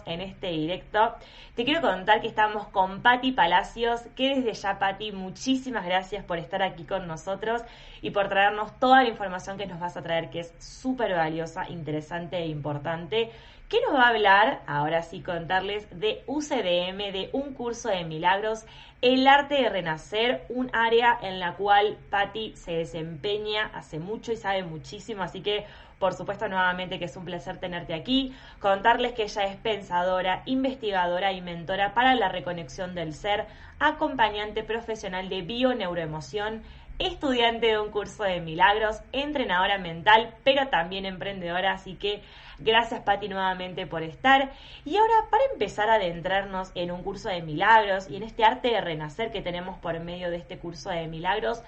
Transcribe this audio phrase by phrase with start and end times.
[0.06, 1.14] en este directo.
[1.54, 6.38] Te quiero contar que estamos con Patti Palacios, que desde ya, Patti, muchísimas gracias por
[6.38, 7.62] estar aquí con nosotros
[8.02, 11.68] y por traernos toda la información que nos vas a traer, que es súper valiosa,
[11.68, 13.30] interesante e importante.
[13.68, 14.62] ¿Qué nos va a hablar?
[14.66, 18.66] Ahora sí, contarles de UCDM, de un curso de milagros,
[19.00, 24.36] el arte de renacer, un área en la cual Patti se desempeña hace mucho y
[24.36, 25.66] sabe muchísimo, así que
[25.98, 31.32] por supuesto, nuevamente que es un placer tenerte aquí, contarles que ella es pensadora, investigadora
[31.32, 33.46] y mentora para la reconexión del ser,
[33.78, 36.62] acompañante profesional de bio-neuroemoción,
[36.98, 42.22] estudiante de un curso de milagros, entrenadora mental, pero también emprendedora, así que
[42.58, 44.52] gracias Patti nuevamente por estar.
[44.84, 48.68] Y ahora para empezar a adentrarnos en un curso de milagros y en este arte
[48.68, 51.62] de renacer que tenemos por medio de este curso de milagros,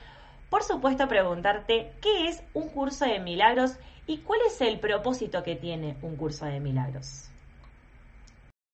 [0.49, 5.57] por supuesto preguntarte qué es un curso de milagros y cuál es el propósito que
[5.57, 7.29] tiene un curso de milagros.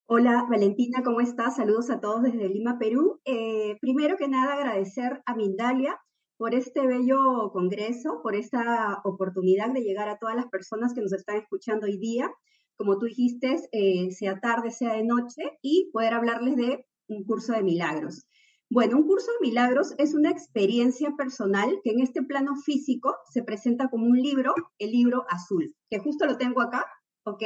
[0.06, 1.56] Hola Valentina, ¿cómo estás?
[1.56, 3.20] Saludos a todos desde Lima, Perú.
[3.24, 5.98] Eh, primero que nada agradecer a Mindalia
[6.36, 11.12] por este bello congreso, por esta oportunidad de llegar a todas las personas que nos
[11.12, 12.30] están escuchando hoy día,
[12.76, 17.52] como tú dijiste, eh, sea tarde, sea de noche, y poder hablarles de un curso
[17.52, 18.26] de milagros.
[18.74, 23.42] Bueno, un curso de milagros es una experiencia personal que en este plano físico se
[23.42, 26.86] presenta como un libro, el libro azul, que justo lo tengo acá,
[27.24, 27.42] ¿ok?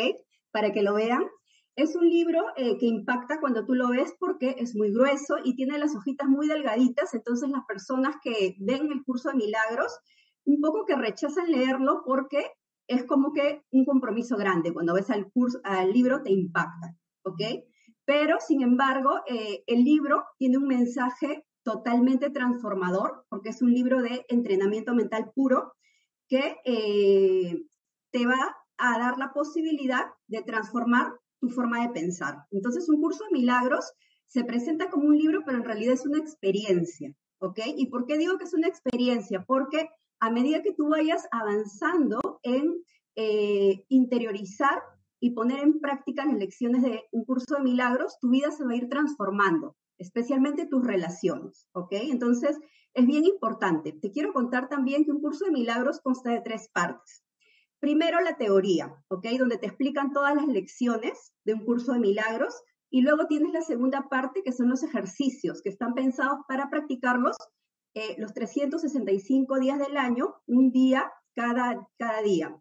[0.53, 1.25] Para que lo vean.
[1.75, 5.57] Es un libro eh, que impacta cuando tú lo ves porque es muy grueso y
[5.57, 9.99] tiene las hojitas muy delgaditas, entonces las personas que ven el curso de milagros,
[10.45, 12.53] un poco que rechazan leerlo porque
[12.87, 14.73] es como que un compromiso grande.
[14.73, 16.95] Cuando ves al, curso, al libro te impacta,
[17.25, 17.41] ¿ok?
[18.07, 24.01] Pero, sin embargo, eh, el libro tiene un mensaje totalmente transformador, porque es un libro
[24.01, 25.75] de entrenamiento mental puro
[26.29, 27.61] que eh,
[28.13, 32.45] te va a dar la posibilidad de transformar tu forma de pensar.
[32.53, 33.93] Entonces, un curso de milagros
[34.29, 37.59] se presenta como un libro, pero en realidad es una experiencia, ¿ok?
[37.77, 39.45] ¿Y por qué digo que es una experiencia?
[39.45, 39.89] Porque
[40.21, 42.83] a medida que tú vayas avanzando en
[43.17, 44.83] eh, interiorizar
[45.27, 48.71] y poner en práctica las lecciones de un curso de milagros, tu vida se va
[48.71, 51.89] a ir transformando, especialmente tus relaciones, ¿ok?
[51.93, 52.57] Entonces,
[52.95, 53.91] es bien importante.
[53.91, 57.25] Te quiero contar también que un curso de milagros consta de tres partes.
[57.81, 59.27] Primero, la teoría, ¿ok?
[59.37, 62.55] Donde te explican todas las lecciones de un curso de milagros.
[62.89, 67.37] Y luego tienes la segunda parte, que son los ejercicios, que están pensados para practicarlos
[67.95, 72.57] eh, los 365 días del año, un día cada, cada día.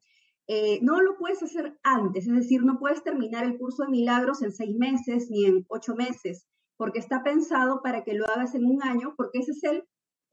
[0.47, 4.43] Eh, no lo puedes hacer antes, es decir, no puedes terminar el curso de milagros
[4.43, 6.45] en seis meses ni en ocho meses,
[6.77, 9.83] porque está pensado para que lo hagas en un año, porque ese es el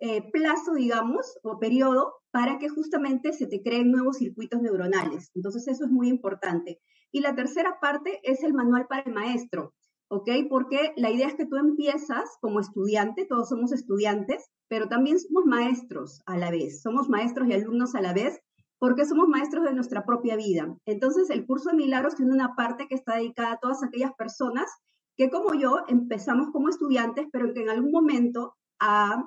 [0.00, 5.30] eh, plazo, digamos, o periodo para que justamente se te creen nuevos circuitos neuronales.
[5.34, 6.80] Entonces, eso es muy importante.
[7.12, 9.74] Y la tercera parte es el manual para el maestro,
[10.08, 10.28] ¿ok?
[10.48, 15.44] Porque la idea es que tú empiezas como estudiante, todos somos estudiantes, pero también somos
[15.44, 18.40] maestros a la vez, somos maestros y alumnos a la vez,
[18.82, 20.76] porque somos maestros de nuestra propia vida.
[20.86, 24.68] Entonces, el curso de milagros tiene una parte que está dedicada a todas aquellas personas
[25.16, 29.22] que, como yo, empezamos como estudiantes, pero que en algún momento, a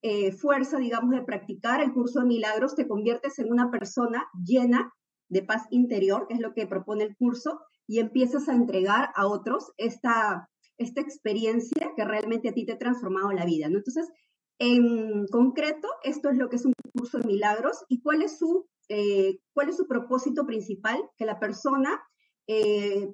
[0.00, 4.90] eh, fuerza, digamos, de practicar el curso de milagros, te conviertes en una persona llena
[5.28, 9.26] de paz interior, que es lo que propone el curso, y empiezas a entregar a
[9.26, 10.48] otros esta,
[10.78, 13.68] esta experiencia que realmente a ti te ha transformado la vida.
[13.68, 13.76] ¿no?
[13.76, 14.10] Entonces,
[14.58, 18.66] en concreto, esto es lo que es un curso de milagros y cuál es su
[18.88, 22.02] eh, cuál es su propósito principal, que la persona
[22.46, 23.12] eh,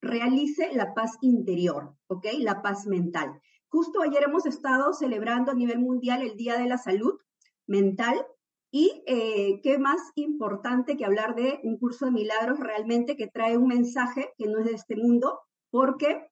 [0.00, 2.26] realice la paz interior, ¿ok?
[2.38, 3.40] La paz mental.
[3.68, 7.18] Justo ayer hemos estado celebrando a nivel mundial el Día de la Salud
[7.66, 8.24] Mental
[8.70, 13.56] y eh, qué más importante que hablar de un curso de milagros realmente que trae
[13.56, 16.28] un mensaje que no es de este mundo, porque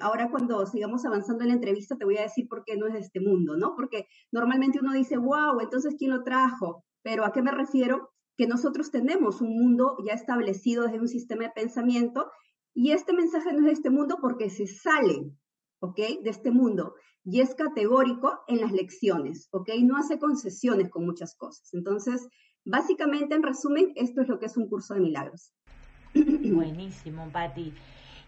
[0.00, 2.94] ahora cuando sigamos avanzando en la entrevista te voy a decir por qué no es
[2.94, 3.74] de este mundo, ¿no?
[3.76, 6.84] Porque normalmente uno dice, wow, entonces ¿quién lo trajo?
[7.02, 8.13] Pero ¿a qué me refiero?
[8.36, 12.30] Que nosotros tenemos un mundo ya establecido desde un sistema de pensamiento
[12.74, 15.30] y este mensaje no es de este mundo porque se sale,
[15.80, 15.96] ¿ok?
[16.22, 16.94] De este mundo
[17.24, 19.70] y es categórico en las lecciones, ¿ok?
[19.82, 21.72] No hace concesiones con muchas cosas.
[21.72, 22.28] Entonces,
[22.64, 25.52] básicamente, en resumen, esto es lo que es un curso de milagros.
[26.14, 27.72] Buenísimo, Patti.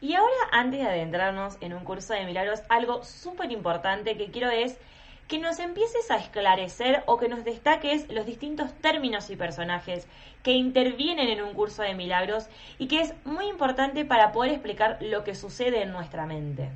[0.00, 4.50] Y ahora, antes de adentrarnos en un curso de milagros, algo súper importante que quiero
[4.50, 4.78] es
[5.28, 10.06] que nos empieces a esclarecer o que nos destaques los distintos términos y personajes
[10.42, 14.98] que intervienen en un curso de milagros y que es muy importante para poder explicar
[15.00, 16.70] lo que sucede en nuestra mente.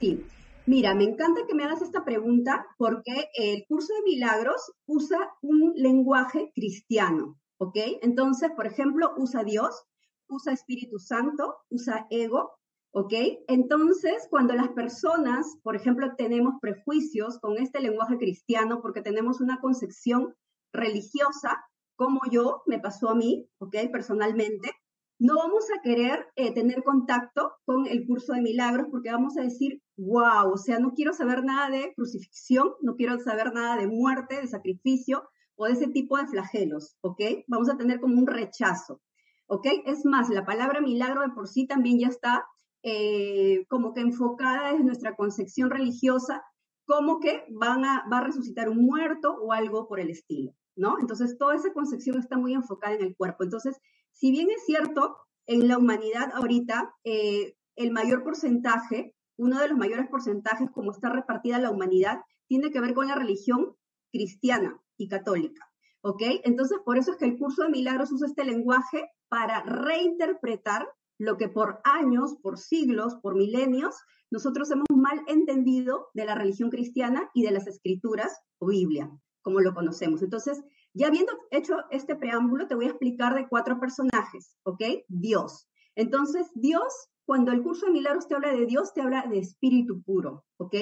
[0.00, 0.24] Sí,
[0.66, 5.72] Mira, me encanta que me hagas esta pregunta porque el curso de milagros usa un
[5.74, 7.76] lenguaje cristiano, ¿ok?
[8.02, 9.84] Entonces, por ejemplo, usa Dios,
[10.28, 12.52] usa Espíritu Santo, usa ego,
[12.92, 13.12] ¿ok?
[13.48, 19.60] Entonces, cuando las personas, por ejemplo, tenemos prejuicios con este lenguaje cristiano porque tenemos una
[19.60, 20.34] concepción
[20.72, 21.64] religiosa,
[21.96, 23.76] como yo, me pasó a mí, ¿ok?
[23.92, 24.70] Personalmente,
[25.18, 29.42] no vamos a querer eh, tener contacto con el curso de milagros porque vamos a
[29.42, 33.86] decir, wow, o sea, no quiero saber nada de crucifixión, no quiero saber nada de
[33.86, 37.20] muerte, de sacrificio o de ese tipo de flagelos, ¿ok?
[37.48, 39.02] Vamos a tener como un rechazo,
[39.46, 39.66] ¿ok?
[39.84, 42.46] Es más, la palabra milagro de por sí también ya está
[42.82, 46.42] eh, como que enfocada desde nuestra concepción religiosa,
[46.84, 50.98] como que van a, va a resucitar un muerto o algo por el estilo, ¿no?
[50.98, 53.44] Entonces, toda esa concepción está muy enfocada en el cuerpo.
[53.44, 53.76] Entonces,
[54.12, 55.16] si bien es cierto,
[55.46, 61.10] en la humanidad ahorita, eh, el mayor porcentaje, uno de los mayores porcentajes como está
[61.10, 63.76] repartida la humanidad, tiene que ver con la religión
[64.10, 65.70] cristiana y católica.
[66.02, 66.22] ¿Ok?
[66.44, 70.88] Entonces, por eso es que el curso de milagros usa este lenguaje para reinterpretar
[71.20, 73.94] lo que por años, por siglos, por milenios,
[74.30, 79.10] nosotros hemos mal entendido de la religión cristiana y de las escrituras o Biblia,
[79.42, 80.22] como lo conocemos.
[80.22, 80.62] Entonces,
[80.94, 84.82] ya habiendo hecho este preámbulo, te voy a explicar de cuatro personajes, ¿ok?
[85.08, 85.68] Dios.
[85.94, 90.02] Entonces, Dios, cuando el curso de milagros te habla de Dios, te habla de espíritu
[90.02, 90.74] puro, ¿ok?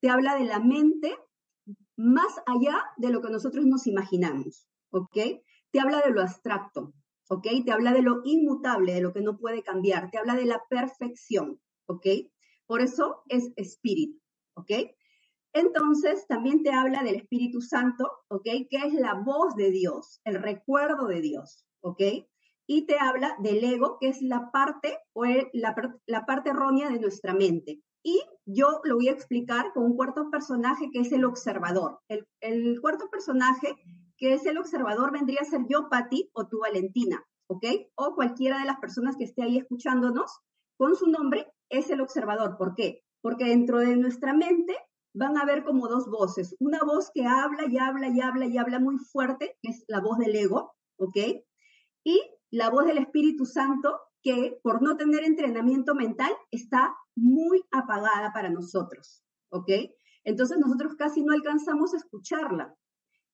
[0.00, 1.16] Te habla de la mente
[1.96, 5.16] más allá de lo que nosotros nos imaginamos, ¿ok?
[5.70, 6.92] Te habla de lo abstracto,
[7.28, 7.46] ¿ok?
[7.64, 10.62] Te habla de lo inmutable, de lo que no puede cambiar, te habla de la
[10.68, 12.06] perfección, ¿ok?
[12.66, 14.20] Por eso es espíritu,
[14.54, 14.70] ¿ok?
[15.56, 18.44] Entonces, también te habla del Espíritu Santo, ¿ok?
[18.68, 22.02] Que es la voz de Dios, el recuerdo de Dios, ¿ok?
[22.66, 27.32] Y te habla del ego, que es la parte o la, parte errónea de nuestra
[27.32, 27.80] mente.
[28.02, 32.00] Y yo lo voy a explicar con un cuarto personaje que es el observador.
[32.08, 33.76] El, el cuarto personaje
[34.18, 37.64] que es el observador vendría a ser yo, Patti, o tú, Valentina, ¿ok?
[37.94, 40.40] O cualquiera de las personas que esté ahí escuchándonos,
[40.76, 42.56] con su nombre, es el observador.
[42.56, 43.02] ¿Por qué?
[43.22, 44.76] Porque dentro de nuestra mente
[45.14, 46.54] van a ver como dos voces.
[46.60, 50.00] Una voz que habla y habla y habla y habla muy fuerte, que es la
[50.00, 51.16] voz del ego, ¿ok?
[52.04, 52.20] Y
[52.50, 58.50] la voz del Espíritu Santo, que por no tener entrenamiento mental está muy apagada para
[58.50, 59.70] nosotros, ¿ok?
[60.24, 62.74] Entonces nosotros casi no alcanzamos a escucharla.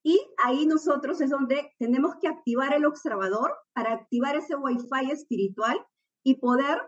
[0.03, 5.85] Y ahí nosotros es donde tenemos que activar el observador para activar ese wifi espiritual
[6.25, 6.83] y poder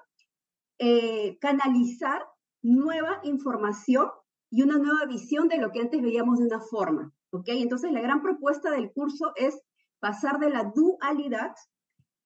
[0.79, 2.27] eh, canalizar
[2.63, 4.11] nueva información
[4.51, 7.13] y una nueva visión de lo que antes veíamos de una forma.
[7.31, 7.49] ¿Ok?
[7.49, 9.61] Entonces, la gran propuesta del curso es
[10.01, 11.55] pasar de la dualidad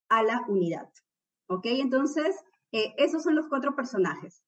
[0.08, 0.90] a la unidad.
[1.48, 1.66] ¿Ok?
[1.66, 2.36] Entonces,
[2.72, 4.42] eh, esos son los cuatro personajes.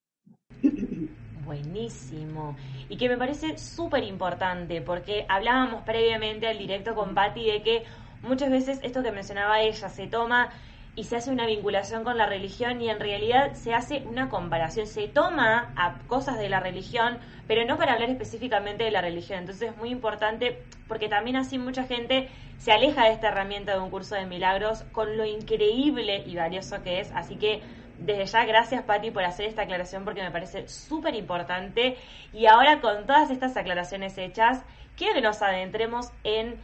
[1.50, 2.54] Buenísimo.
[2.88, 7.83] Y que me parece súper importante porque hablábamos previamente al directo con Patti de que
[8.23, 10.50] muchas veces esto que mencionaba ella se toma
[10.95, 14.87] y se hace una vinculación con la religión y en realidad se hace una comparación,
[14.87, 19.40] se toma a cosas de la religión, pero no para hablar específicamente de la religión.
[19.40, 22.28] Entonces es muy importante porque también así mucha gente
[22.59, 26.80] se aleja de esta herramienta de un curso de milagros con lo increíble y valioso
[26.85, 27.11] que es.
[27.11, 27.61] Así que
[28.00, 31.97] desde ya, gracias Patti por hacer esta aclaración porque me parece súper importante.
[32.33, 34.64] Y ahora con todas estas aclaraciones hechas,
[34.97, 36.59] quiero que nos adentremos en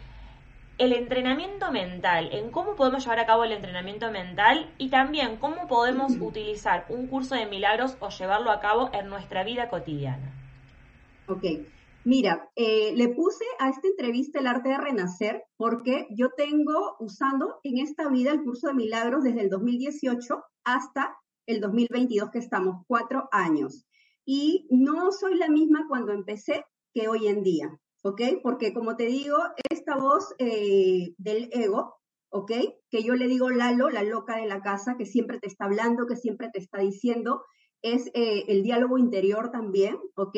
[0.79, 5.67] el entrenamiento mental, en cómo podemos llevar a cabo el entrenamiento mental y también cómo
[5.69, 10.33] podemos utilizar un curso de milagros o llevarlo a cabo en nuestra vida cotidiana.
[11.29, 11.43] Ok,
[12.05, 17.59] mira, eh, le puse a esta entrevista el arte de renacer porque yo tengo usando
[17.65, 21.17] en esta vida el curso de milagros desde el 2018 hasta
[21.47, 23.87] el 2022 que estamos, cuatro años.
[24.25, 28.21] Y no soy la misma cuando empecé que hoy en día, ¿ok?
[28.43, 29.37] Porque como te digo,
[29.71, 31.97] esta voz eh, del ego,
[32.31, 32.53] ¿ok?
[32.91, 36.07] Que yo le digo Lalo, la loca de la casa, que siempre te está hablando,
[36.07, 37.45] que siempre te está diciendo,
[37.83, 40.37] es eh, el diálogo interior también, ¿ok?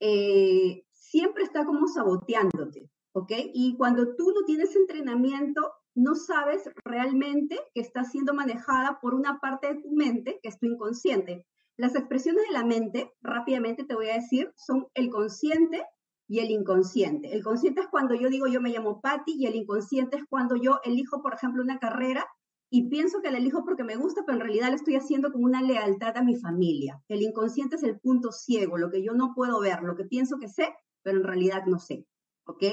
[0.00, 3.32] Eh, siempre está como saboteándote, ¿ok?
[3.54, 9.38] Y cuando tú no tienes entrenamiento, no sabes realmente que está siendo manejada por una
[9.40, 11.46] parte de tu mente, que es tu inconsciente.
[11.78, 15.84] Las expresiones de la mente, rápidamente te voy a decir, son el consciente
[16.28, 17.32] y el inconsciente.
[17.32, 20.56] El consciente es cuando yo digo yo me llamo Patty y el inconsciente es cuando
[20.56, 22.26] yo elijo, por ejemplo, una carrera
[22.68, 25.46] y pienso que la elijo porque me gusta, pero en realidad la estoy haciendo como
[25.46, 27.00] una lealtad a mi familia.
[27.08, 30.38] El inconsciente es el punto ciego, lo que yo no puedo ver, lo que pienso
[30.38, 32.06] que sé, pero en realidad no sé.
[32.44, 32.64] ¿Ok?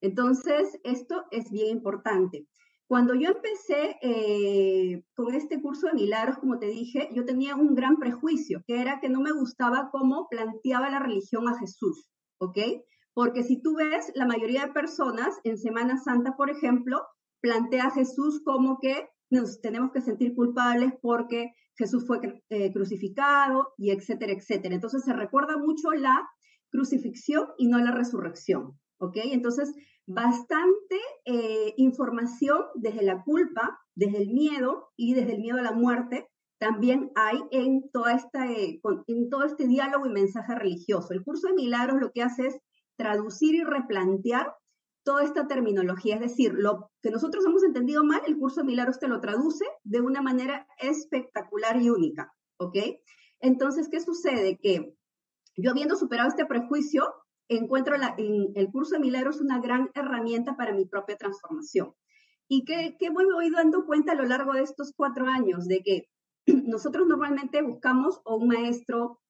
[0.00, 2.46] Entonces, esto es bien importante.
[2.88, 7.74] Cuando yo empecé eh, con este curso de milagros, como te dije, yo tenía un
[7.74, 12.58] gran prejuicio, que era que no me gustaba cómo planteaba la religión a Jesús, ¿ok?
[13.12, 17.02] Porque si tú ves, la mayoría de personas en Semana Santa, por ejemplo,
[17.42, 23.74] plantea a Jesús como que nos tenemos que sentir culpables porque Jesús fue eh, crucificado
[23.76, 24.74] y etcétera, etcétera.
[24.74, 26.26] Entonces se recuerda mucho la
[26.70, 29.16] crucifixión y no la resurrección, ¿ok?
[29.24, 29.74] Entonces,
[30.08, 30.96] bastante
[31.26, 36.28] eh, información desde la culpa, desde el miedo y desde el miedo a la muerte
[36.58, 41.12] también hay en, toda esta, eh, en todo este diálogo y mensaje religioso.
[41.12, 42.58] El curso de milagros lo que hace es
[42.96, 44.54] traducir y replantear
[45.04, 48.98] toda esta terminología, es decir, lo que nosotros hemos entendido mal, el curso de milagros
[48.98, 52.76] te lo traduce de una manera espectacular y única, ¿ok?
[53.40, 54.58] Entonces, ¿qué sucede?
[54.58, 54.94] Que
[55.56, 57.04] yo habiendo superado este prejuicio,
[57.48, 61.94] encuentro en el curso de milagros una gran herramienta para mi propia transformación.
[62.48, 65.66] ¿Y qué me voy dando cuenta a lo largo de estos cuatro años?
[65.66, 66.08] De que
[66.66, 69.20] nosotros normalmente buscamos o un maestro,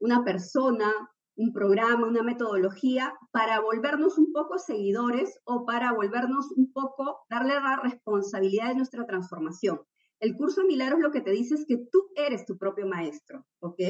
[0.00, 0.92] una persona,
[1.36, 7.54] un programa, una metodología para volvernos un poco seguidores o para volvernos un poco, darle
[7.54, 9.80] la responsabilidad de nuestra transformación.
[10.20, 13.44] El curso de milagros lo que te dice es que tú eres tu propio maestro,
[13.60, 13.80] ¿ok?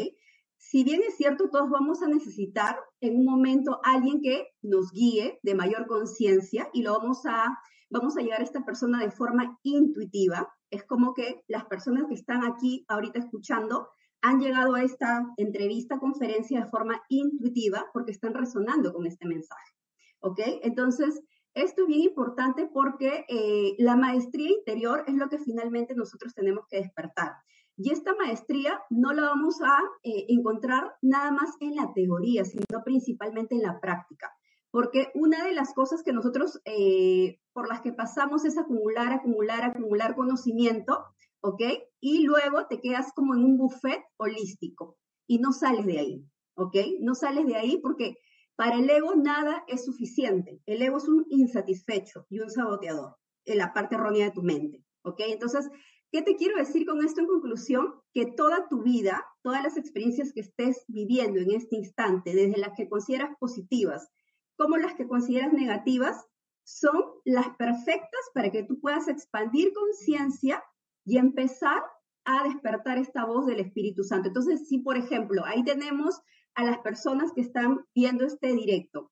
[0.59, 5.39] Si bien es cierto, todos vamos a necesitar en un momento alguien que nos guíe
[5.43, 7.59] de mayor conciencia y lo vamos a,
[7.91, 10.53] vamos a llegar a esta persona de forma intuitiva.
[10.71, 13.89] Es como que las personas que están aquí ahorita escuchando
[14.23, 19.73] han llegado a esta entrevista, conferencia de forma intuitiva porque están resonando con este mensaje.
[20.21, 20.41] ¿Ok?
[20.63, 21.21] Entonces,
[21.53, 26.67] esto es bien importante porque eh, la maestría interior es lo que finalmente nosotros tenemos
[26.69, 27.33] que despertar.
[27.77, 32.65] Y esta maestría no la vamos a eh, encontrar nada más en la teoría, sino
[32.85, 34.33] principalmente en la práctica.
[34.71, 39.65] Porque una de las cosas que nosotros, eh, por las que pasamos es acumular, acumular,
[39.65, 41.05] acumular conocimiento,
[41.41, 41.63] ¿ok?
[42.01, 46.27] Y luego te quedas como en un buffet holístico y no sales de ahí,
[46.57, 46.77] ¿ok?
[47.01, 48.17] No sales de ahí porque
[48.57, 50.61] para el ego nada es suficiente.
[50.67, 54.85] El ego es un insatisfecho y un saboteador en la parte errónea de tu mente,
[55.03, 55.21] ¿ok?
[55.29, 55.69] Entonces,
[56.15, 57.93] ¿qué te quiero decir con esto en conclusión?
[58.13, 62.71] Que toda tu vida, todas las experiencias que estés viviendo en este instante, desde las
[62.77, 64.09] que consideras positivas
[64.57, 66.25] como las que consideras negativas,
[66.63, 70.63] son las perfectas para que tú puedas expandir conciencia
[71.05, 71.83] y empezar
[72.25, 74.29] a despertar esta voz del Espíritu Santo.
[74.29, 76.21] Entonces, si por ejemplo, ahí tenemos
[76.55, 79.11] a las personas que están viendo este directo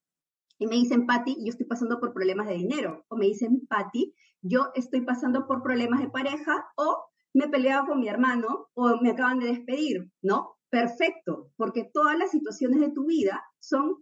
[0.56, 4.14] y me dicen, Patti, yo estoy pasando por problemas de dinero, o me dicen, Patti,
[4.42, 9.00] yo estoy pasando por problemas de pareja, o me he peleado con mi hermano, o
[9.00, 10.56] me acaban de despedir, ¿no?
[10.68, 13.96] Perfecto, porque todas las situaciones de tu vida son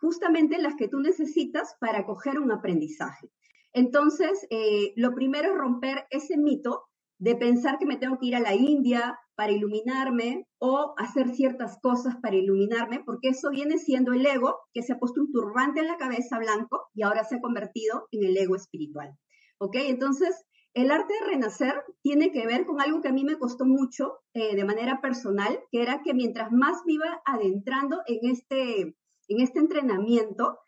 [0.00, 3.30] justamente las que tú necesitas para coger un aprendizaje.
[3.72, 6.84] Entonces, eh, lo primero es romper ese mito
[7.18, 11.78] de pensar que me tengo que ir a la India para iluminarme o hacer ciertas
[11.80, 15.80] cosas para iluminarme, porque eso viene siendo el ego que se ha puesto un turbante
[15.80, 19.16] en la cabeza blanco y ahora se ha convertido en el ego espiritual.
[19.60, 19.76] ¿Ok?
[19.76, 23.66] Entonces, el arte de renacer tiene que ver con algo que a mí me costó
[23.66, 28.80] mucho eh, de manera personal, que era que mientras más me iba adentrando en este,
[29.28, 30.58] en este entrenamiento,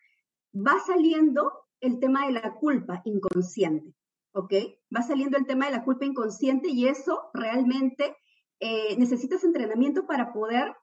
[0.55, 3.95] va saliendo el tema de la culpa inconsciente.
[4.35, 4.53] ¿ok?
[4.95, 8.15] Va saliendo el tema de la culpa inconsciente y eso realmente
[8.61, 10.75] eh, necesitas entrenamiento para poder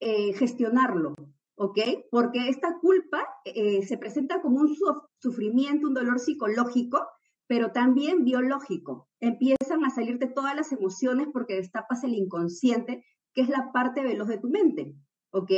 [0.00, 1.14] eh, gestionarlo,
[1.56, 1.78] ¿ok?
[2.10, 4.76] Porque esta culpa se presenta como un
[5.18, 7.06] sufrimiento, un dolor psicológico,
[7.46, 9.08] pero también biológico.
[9.20, 14.28] Empiezan a salirte todas las emociones porque destapas el inconsciente, que es la parte veloz
[14.28, 14.94] de tu mente,
[15.30, 15.50] ¿ok?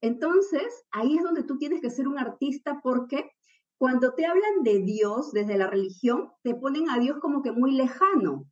[0.00, 3.30] Entonces, ahí es donde tú tienes que ser un artista porque
[3.78, 7.72] cuando te hablan de Dios desde la religión, te ponen a Dios como que muy
[7.72, 8.46] lejano.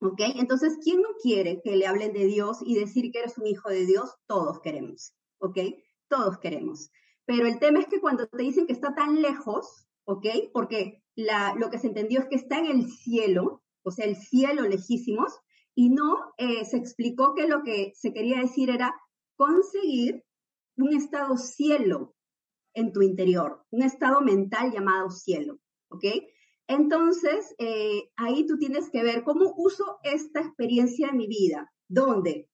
[0.00, 0.20] ¿Ok?
[0.36, 3.70] Entonces, ¿quién no quiere que le hablen de Dios y decir que eres un hijo
[3.70, 4.14] de Dios?
[4.26, 5.14] Todos queremos.
[5.38, 5.58] ¿Ok?
[6.08, 6.90] Todos queremos.
[7.24, 10.26] Pero el tema es que cuando te dicen que está tan lejos, ¿ok?
[10.52, 14.62] Porque lo que se entendió es que está en el cielo, o sea, el cielo
[14.62, 15.32] lejísimos,
[15.74, 18.94] y no eh, se explicó que lo que se quería decir era
[19.36, 20.24] conseguir
[20.76, 22.14] un estado cielo
[22.74, 25.58] en tu interior, un estado mental llamado cielo,
[25.88, 26.04] ¿ok?
[26.68, 32.50] Entonces, eh, ahí tú tienes que ver cómo uso esta experiencia en mi vida, donde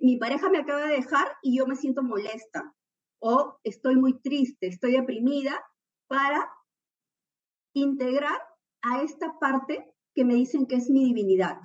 [0.00, 2.74] mi pareja me acaba de dejar y yo me siento molesta,
[3.20, 5.64] o estoy muy triste, estoy deprimida,
[6.06, 6.48] para
[7.74, 8.40] integrar
[8.82, 11.58] a esta parte que me dicen que es mi divinidad.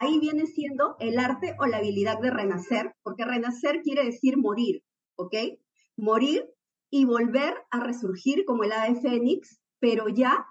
[0.00, 4.82] Ahí viene siendo el arte o la habilidad de renacer, porque renacer quiere decir morir,
[5.16, 5.34] ¿ok?
[5.96, 6.48] Morir
[6.90, 10.46] y volver a resurgir como el ave fénix, pero ya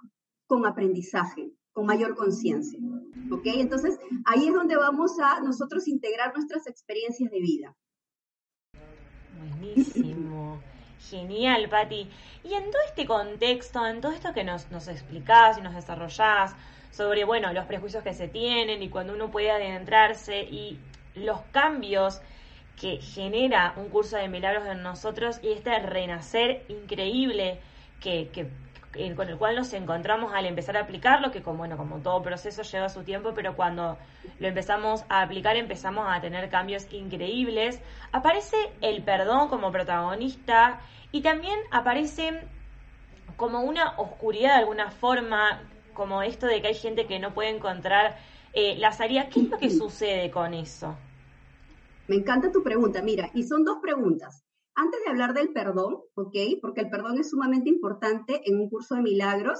[0.47, 2.79] con aprendizaje, con mayor conciencia,
[3.31, 3.45] ¿ok?
[3.45, 7.77] Entonces, ahí es donde vamos a nosotros integrar nuestras experiencias de vida.
[9.37, 10.61] Buenísimo.
[11.09, 12.09] Genial, Patti.
[12.43, 16.55] Y en todo este contexto, en todo esto que nos, nos explicás y nos desarrollás
[16.91, 20.79] sobre, bueno, los prejuicios que se tienen y cuando uno puede adentrarse y
[21.15, 22.21] los cambios
[22.79, 27.59] que genera un curso de milagros en nosotros y este renacer increíble
[27.99, 28.47] que, que
[29.15, 32.61] con el cual nos encontramos al empezar a aplicarlo, que como, bueno, como todo proceso
[32.63, 33.97] lleva su tiempo, pero cuando
[34.39, 37.79] lo empezamos a aplicar empezamos a tener cambios increíbles.
[38.11, 42.41] Aparece el perdón como protagonista y también aparece
[43.37, 45.61] como una oscuridad de alguna forma,
[45.93, 48.17] como esto de que hay gente que no puede encontrar
[48.53, 49.29] eh, la salida.
[49.29, 50.97] ¿Qué es lo que sucede con eso?
[52.07, 54.43] Me encanta tu pregunta, mira, y son dos preguntas.
[54.81, 56.35] Antes de hablar del perdón, ¿ok?
[56.59, 59.59] Porque el perdón es sumamente importante en un curso de milagros,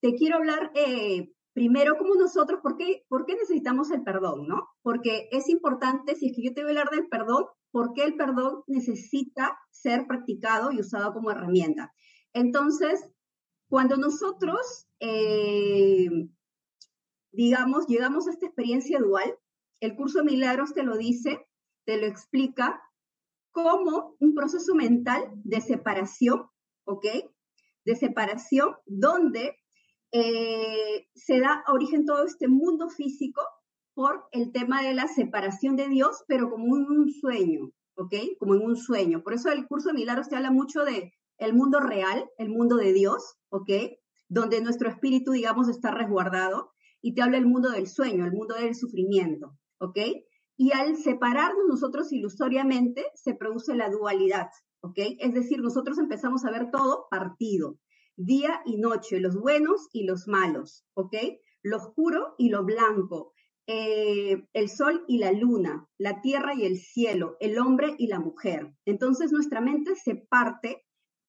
[0.00, 4.66] te quiero hablar eh, primero como nosotros, ¿por qué, ¿por qué necesitamos el perdón, no?
[4.80, 8.04] Porque es importante, si es que yo te voy a hablar del perdón, ¿por qué
[8.04, 11.92] el perdón necesita ser practicado y usado como herramienta?
[12.32, 13.06] Entonces,
[13.68, 16.08] cuando nosotros, eh,
[17.32, 19.36] digamos, llegamos a esta experiencia dual,
[19.80, 21.46] el curso de milagros te lo dice,
[21.84, 22.80] te lo explica
[23.54, 26.50] como un proceso mental de separación,
[26.84, 27.06] ¿ok?
[27.84, 29.56] De separación donde
[30.10, 33.40] eh, se da origen todo este mundo físico
[33.94, 38.14] por el tema de la separación de Dios, pero como en un sueño, ¿ok?
[38.40, 39.22] Como en un sueño.
[39.22, 42.74] Por eso el curso de milagros te habla mucho de el mundo real, el mundo
[42.76, 43.70] de Dios, ¿ok?
[44.28, 48.56] Donde nuestro espíritu, digamos, está resguardado, y te habla el mundo del sueño, el mundo
[48.56, 49.98] del sufrimiento, ¿ok?
[50.56, 54.48] Y al separarnos nosotros ilusoriamente se produce la dualidad,
[54.80, 54.98] ¿ok?
[55.18, 57.78] Es decir, nosotros empezamos a ver todo partido,
[58.16, 61.16] día y noche, los buenos y los malos, ¿ok?
[61.62, 63.32] Lo oscuro y lo blanco,
[63.66, 68.20] eh, el sol y la luna, la tierra y el cielo, el hombre y la
[68.20, 68.74] mujer.
[68.84, 70.84] Entonces nuestra mente se parte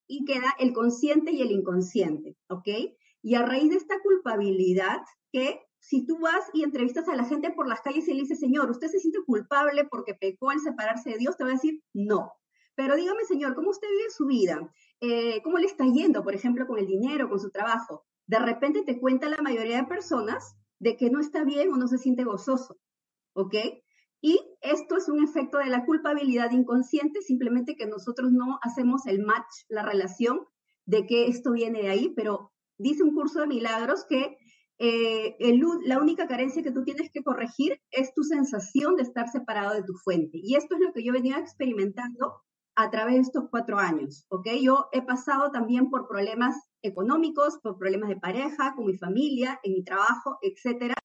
[0.07, 2.67] y queda el consciente y el inconsciente, ¿ok?
[3.23, 4.99] Y a raíz de esta culpabilidad
[5.31, 8.39] que si tú vas y entrevistas a la gente por las calles y le dices,
[8.39, 11.37] Señor, ¿usted se siente culpable porque pecó al separarse de Dios?
[11.37, 12.31] Te va a decir, no.
[12.73, 14.73] Pero dígame, Señor, ¿cómo usted vive su vida?
[14.99, 18.03] Eh, ¿Cómo le está yendo, por ejemplo, con el dinero, con su trabajo?
[18.25, 21.87] De repente te cuenta la mayoría de personas de que no está bien o no
[21.87, 22.79] se siente gozoso,
[23.33, 23.53] ¿ok?
[24.21, 29.23] Y esto es un efecto de la culpabilidad inconsciente, simplemente que nosotros no hacemos el
[29.23, 30.39] match, la relación
[30.87, 34.35] de que esto viene de ahí, pero dice un curso de milagros que
[34.77, 35.35] eh,
[35.85, 39.83] la única carencia que tú tienes que corregir es tu sensación de estar separado de
[39.83, 40.39] tu fuente.
[40.41, 42.41] Y esto es lo que yo venía experimentando
[42.75, 44.47] a través de estos cuatro años, ¿ok?
[44.61, 49.73] Yo he pasado también por problemas económicos, por problemas de pareja, con mi familia, en
[49.73, 50.95] mi trabajo, etcétera.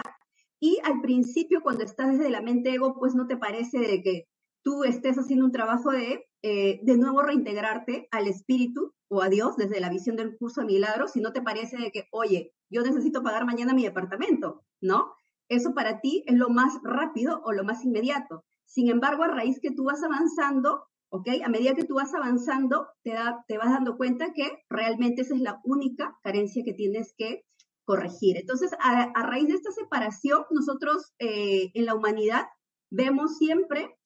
[0.58, 4.26] Y al principio, cuando estás desde la mente ego, pues no te parece de que
[4.62, 9.56] tú estés haciendo un trabajo de eh, de nuevo reintegrarte al espíritu o a Dios
[9.58, 12.80] desde la visión del curso de milagros, si no te parece de que, oye, yo
[12.80, 15.12] necesito pagar mañana mi departamento, ¿no?
[15.50, 18.44] Eso para ti es lo más rápido o lo más inmediato.
[18.64, 21.28] Sin embargo, a raíz que tú vas avanzando, ¿ok?
[21.44, 25.34] A medida que tú vas avanzando, te, da, te vas dando cuenta que realmente esa
[25.34, 27.42] es la única carencia que tienes que
[27.84, 28.38] corregir.
[28.38, 32.46] Entonces, a, raíz de esta separación, nosotros eh, en la humanidad
[32.90, 33.99] vemos siempre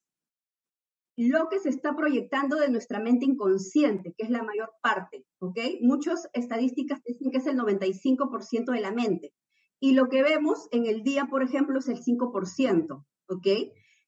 [1.17, 5.57] lo que se está proyectando de nuestra mente inconsciente, que es la mayor parte, ¿ok?
[5.81, 9.33] Muchas estadísticas dicen que es el 95% de la mente.
[9.79, 13.47] Y lo que vemos en el día, por ejemplo, es el 5%, ¿ok?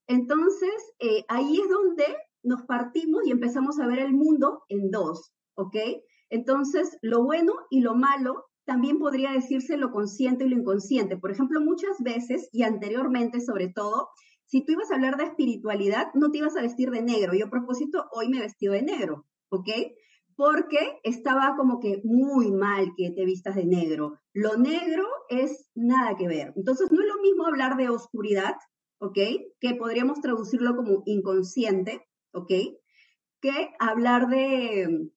[0.08, 2.06] Entonces, eh, ahí es donde
[2.44, 5.76] nos partimos y empezamos a ver el mundo en dos, ¿ok?
[6.30, 11.18] Entonces, lo bueno y lo malo también podría decirse lo consciente y lo inconsciente.
[11.18, 14.10] Por ejemplo, muchas veces y anteriormente sobre todo,
[14.48, 17.34] si tú ibas a hablar de espiritualidad, no te ibas a vestir de negro.
[17.34, 19.70] Yo a propósito, hoy me vestido de negro, ¿ok?
[20.36, 24.20] Porque estaba como que muy mal que te vistas de negro.
[24.34, 26.54] Lo negro es nada que ver.
[26.56, 28.56] Entonces, no es lo mismo hablar de oscuridad,
[29.00, 29.18] ¿ok?
[29.60, 32.52] Que podríamos traducirlo como inconsciente, ¿ok?
[33.42, 35.12] Que hablar de,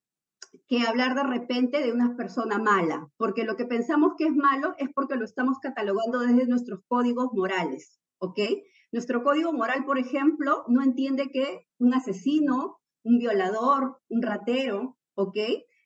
[0.66, 4.74] que hablar de repente de una persona mala, porque lo que pensamos que es malo
[4.78, 8.40] es porque lo estamos catalogando desde nuestros códigos morales, ¿ok?
[8.92, 15.36] Nuestro código moral, por ejemplo, no entiende que un asesino, un violador, un ratero, ¿ok?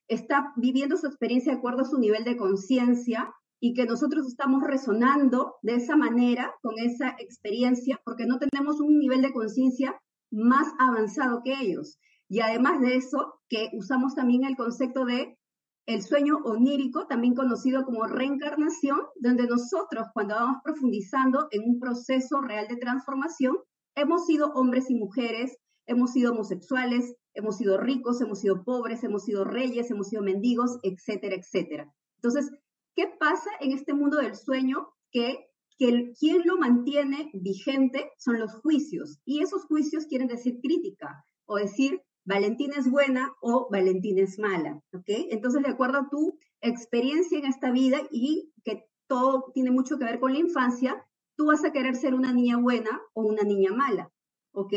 [0.09, 4.63] Está viviendo su experiencia de acuerdo a su nivel de conciencia y que nosotros estamos
[4.63, 10.69] resonando de esa manera con esa experiencia porque no tenemos un nivel de conciencia más
[10.79, 11.99] avanzado que ellos.
[12.29, 15.39] Y además de eso, que usamos también el concepto de
[15.87, 22.41] el sueño onírico, también conocido como reencarnación, donde nosotros cuando vamos profundizando en un proceso
[22.41, 23.57] real de transformación,
[23.95, 29.25] hemos sido hombres y mujeres, hemos sido homosexuales, hemos sido ricos, hemos sido pobres, hemos
[29.25, 31.93] sido reyes, hemos sido mendigos, etcétera, etcétera.
[32.17, 32.51] Entonces,
[32.97, 34.89] ¿qué pasa en este mundo del sueño?
[35.11, 35.47] Que,
[35.79, 41.57] que quien lo mantiene vigente son los juicios, y esos juicios quieren decir crítica o
[41.57, 45.05] decir Valentina es buena o Valentina es mala, ¿ok?
[45.31, 50.05] Entonces, de acuerdo a tu experiencia en esta vida y que todo tiene mucho que
[50.05, 51.05] ver con la infancia,
[51.37, 54.11] tú vas a querer ser una niña buena o una niña mala,
[54.53, 54.73] ¿ok?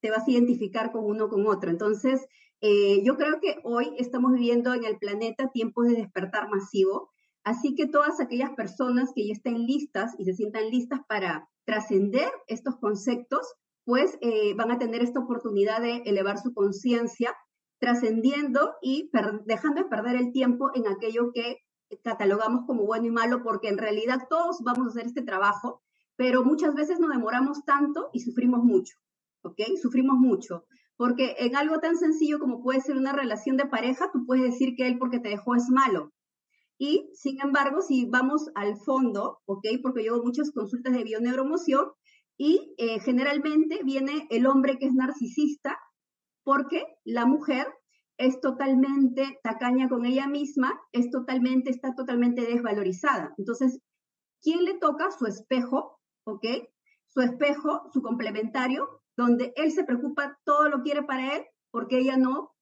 [0.00, 1.70] Te vas a identificar con uno con otro.
[1.70, 2.26] Entonces,
[2.60, 7.10] eh, yo creo que hoy estamos viviendo en el planeta tiempos de despertar masivo,
[7.42, 12.30] así que todas aquellas personas que ya estén listas y se sientan listas para trascender
[12.48, 13.54] estos conceptos,
[13.90, 17.34] pues eh, van a tener esta oportunidad de elevar su conciencia,
[17.80, 19.10] trascendiendo y
[19.46, 21.56] dejando de perder el tiempo en aquello que
[22.04, 25.82] catalogamos como bueno y malo, porque en realidad todos vamos a hacer este trabajo,
[26.14, 28.94] pero muchas veces nos demoramos tanto y sufrimos mucho,
[29.42, 29.60] ¿ok?
[29.82, 34.24] Sufrimos mucho, porque en algo tan sencillo como puede ser una relación de pareja, tú
[34.24, 36.12] puedes decir que él porque te dejó es malo.
[36.78, 39.66] Y, sin embargo, si vamos al fondo, ¿ok?
[39.82, 41.88] Porque yo hago muchas consultas de bioneuromoción,
[42.42, 45.78] y eh, generalmente viene el hombre que es narcisista
[46.42, 47.66] porque la mujer
[48.16, 53.34] es totalmente tacaña con ella misma, es totalmente, está totalmente desvalorizada.
[53.36, 53.80] Entonces,
[54.40, 55.10] ¿quién le toca?
[55.10, 56.46] Su espejo, ¿ok?
[57.08, 62.16] Su espejo, su complementario, donde él se preocupa, todo lo quiere para él, porque ella
[62.16, 62.54] no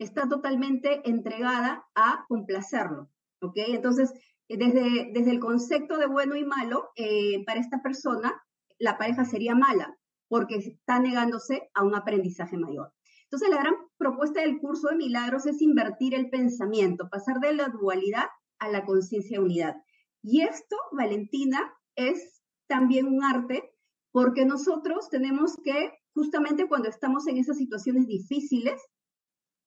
[0.00, 3.08] está totalmente entregada a complacerlo,
[3.40, 3.54] ¿ok?
[3.68, 4.12] Entonces,
[4.48, 8.42] desde, desde el concepto de bueno y malo, eh, para esta persona,
[8.82, 9.96] la pareja sería mala
[10.28, 12.92] porque está negándose a un aprendizaje mayor.
[13.24, 17.68] Entonces, la gran propuesta del curso de milagros es invertir el pensamiento, pasar de la
[17.68, 18.26] dualidad
[18.58, 19.76] a la conciencia de unidad.
[20.22, 23.72] Y esto, Valentina, es también un arte
[24.10, 28.82] porque nosotros tenemos que, justamente cuando estamos en esas situaciones difíciles,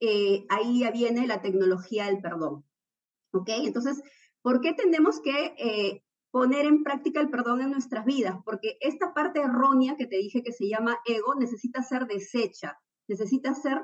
[0.02, 2.66] eh, ahí ya viene la tecnología del perdón.
[3.32, 3.50] ¿Ok?
[3.64, 4.02] Entonces,
[4.42, 6.05] ¿por qué tenemos que eh,
[6.36, 10.44] poner en práctica el perdón en nuestras vidas, porque esta parte errónea que te dije
[10.44, 13.80] que se llama ego necesita ser deshecha, necesita ser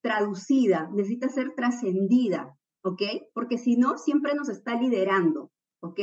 [0.00, 3.02] traducida, necesita ser trascendida, ¿ok?
[3.34, 6.00] Porque si no, siempre nos está liderando, ¿ok?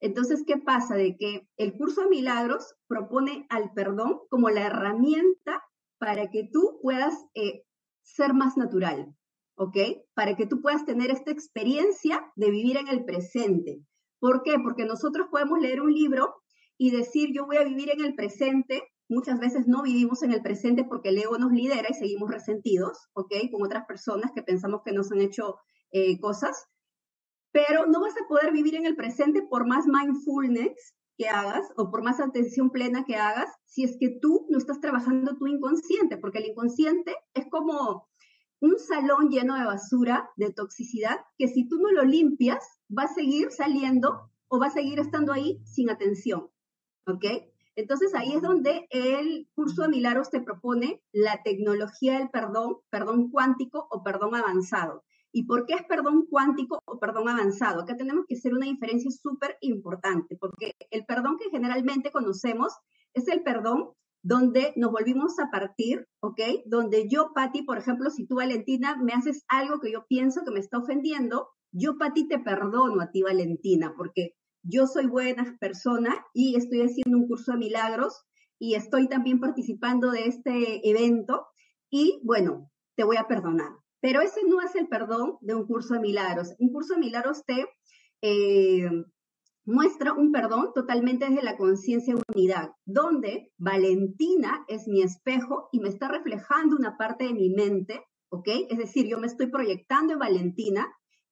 [0.00, 0.96] Entonces, ¿qué pasa?
[0.96, 5.62] De que el curso de milagros propone al perdón como la herramienta
[5.98, 7.62] para que tú puedas eh,
[8.02, 9.16] ser más natural,
[9.56, 9.78] ¿ok?
[10.12, 13.80] Para que tú puedas tener esta experiencia de vivir en el presente,
[14.20, 14.56] ¿Por qué?
[14.62, 16.34] Porque nosotros podemos leer un libro
[16.76, 18.82] y decir, yo voy a vivir en el presente.
[19.08, 23.08] Muchas veces no vivimos en el presente porque el ego nos lidera y seguimos resentidos,
[23.14, 23.32] ¿ok?
[23.50, 25.56] Con otras personas que pensamos que nos han hecho
[25.92, 26.66] eh, cosas.
[27.52, 31.90] Pero no vas a poder vivir en el presente por más mindfulness que hagas o
[31.90, 36.16] por más atención plena que hagas si es que tú no estás trabajando tu inconsciente,
[36.16, 38.08] porque el inconsciente es como
[38.60, 42.64] un salón lleno de basura, de toxicidad, que si tú no lo limpias,
[42.96, 46.48] va a seguir saliendo o va a seguir estando ahí sin atención.
[47.06, 47.24] ¿Ok?
[47.76, 53.30] Entonces ahí es donde el curso de Milagros te propone la tecnología del perdón, perdón
[53.30, 55.04] cuántico o perdón avanzado.
[55.30, 57.82] ¿Y por qué es perdón cuántico o perdón avanzado?
[57.82, 62.72] Acá tenemos que hacer una diferencia súper importante, porque el perdón que generalmente conocemos
[63.14, 63.90] es el perdón
[64.22, 66.40] donde nos volvimos a partir, ¿ok?
[66.66, 70.50] Donde yo, Patti, por ejemplo, si tú, Valentina, me haces algo que yo pienso que
[70.50, 76.14] me está ofendiendo, yo, Patti, te perdono a ti, Valentina, porque yo soy buena persona
[76.34, 78.24] y estoy haciendo un curso de milagros
[78.58, 81.46] y estoy también participando de este evento
[81.90, 83.70] y, bueno, te voy a perdonar.
[84.00, 86.54] Pero ese no es el perdón de un curso de milagros.
[86.58, 87.66] Un curso de milagros te
[88.22, 88.90] eh,
[89.64, 95.80] muestra un perdón totalmente desde la conciencia de unidad, donde Valentina es mi espejo y
[95.80, 98.00] me está reflejando una parte de mi mente,
[98.30, 98.48] ¿ok?
[98.70, 100.86] Es decir, yo me estoy proyectando en Valentina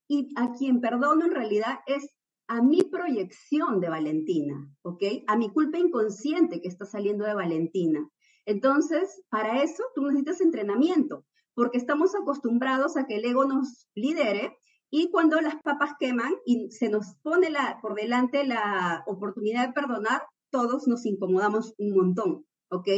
[0.08, 2.08] y a quien perdono en realidad es
[2.48, 5.02] a mi proyección de Valentina, ¿ok?
[5.26, 8.08] A mi culpa inconsciente que está saliendo de Valentina.
[8.44, 14.56] Entonces, para eso tú necesitas entrenamiento, porque estamos acostumbrados a que el ego nos lidere
[14.90, 19.72] y cuando las papas queman y se nos pone la, por delante la oportunidad de
[19.72, 22.88] perdonar, todos nos incomodamos un montón, ¿ok?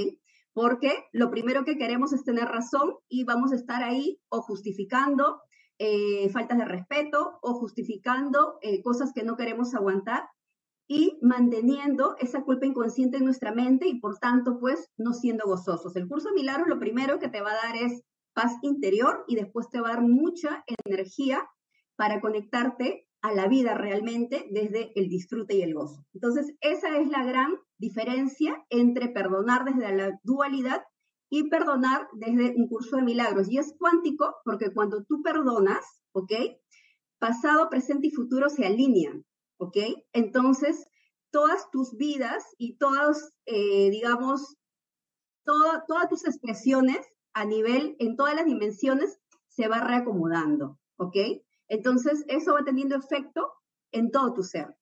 [0.52, 5.40] Porque lo primero que queremos es tener razón y vamos a estar ahí o justificando
[5.78, 10.28] eh, faltas de respeto o justificando eh, cosas que no queremos aguantar
[10.88, 15.94] y manteniendo esa culpa inconsciente en nuestra mente y por tanto, pues, no siendo gozosos.
[15.96, 19.68] El curso milagros lo primero que te va a dar es paz interior y después
[19.68, 21.46] te va a dar mucha energía
[21.96, 26.06] para conectarte a la vida realmente desde el disfrute y el gozo.
[26.14, 30.82] Entonces, esa es la gran diferencia entre perdonar desde la dualidad
[31.30, 33.48] y perdonar desde un curso de milagros.
[33.50, 36.32] Y es cuántico porque cuando tú perdonas, ¿ok?
[37.18, 39.24] Pasado, presente y futuro se alinean,
[39.58, 39.76] ¿ok?
[40.12, 40.88] Entonces,
[41.30, 44.56] todas tus vidas y todas, eh, digamos,
[45.44, 46.98] todas tus expresiones
[47.32, 51.16] a nivel, en todas las dimensiones, se va reacomodando, ¿ok?
[51.68, 53.52] Entonces, eso va teniendo efecto
[53.92, 54.76] en todo tu ser.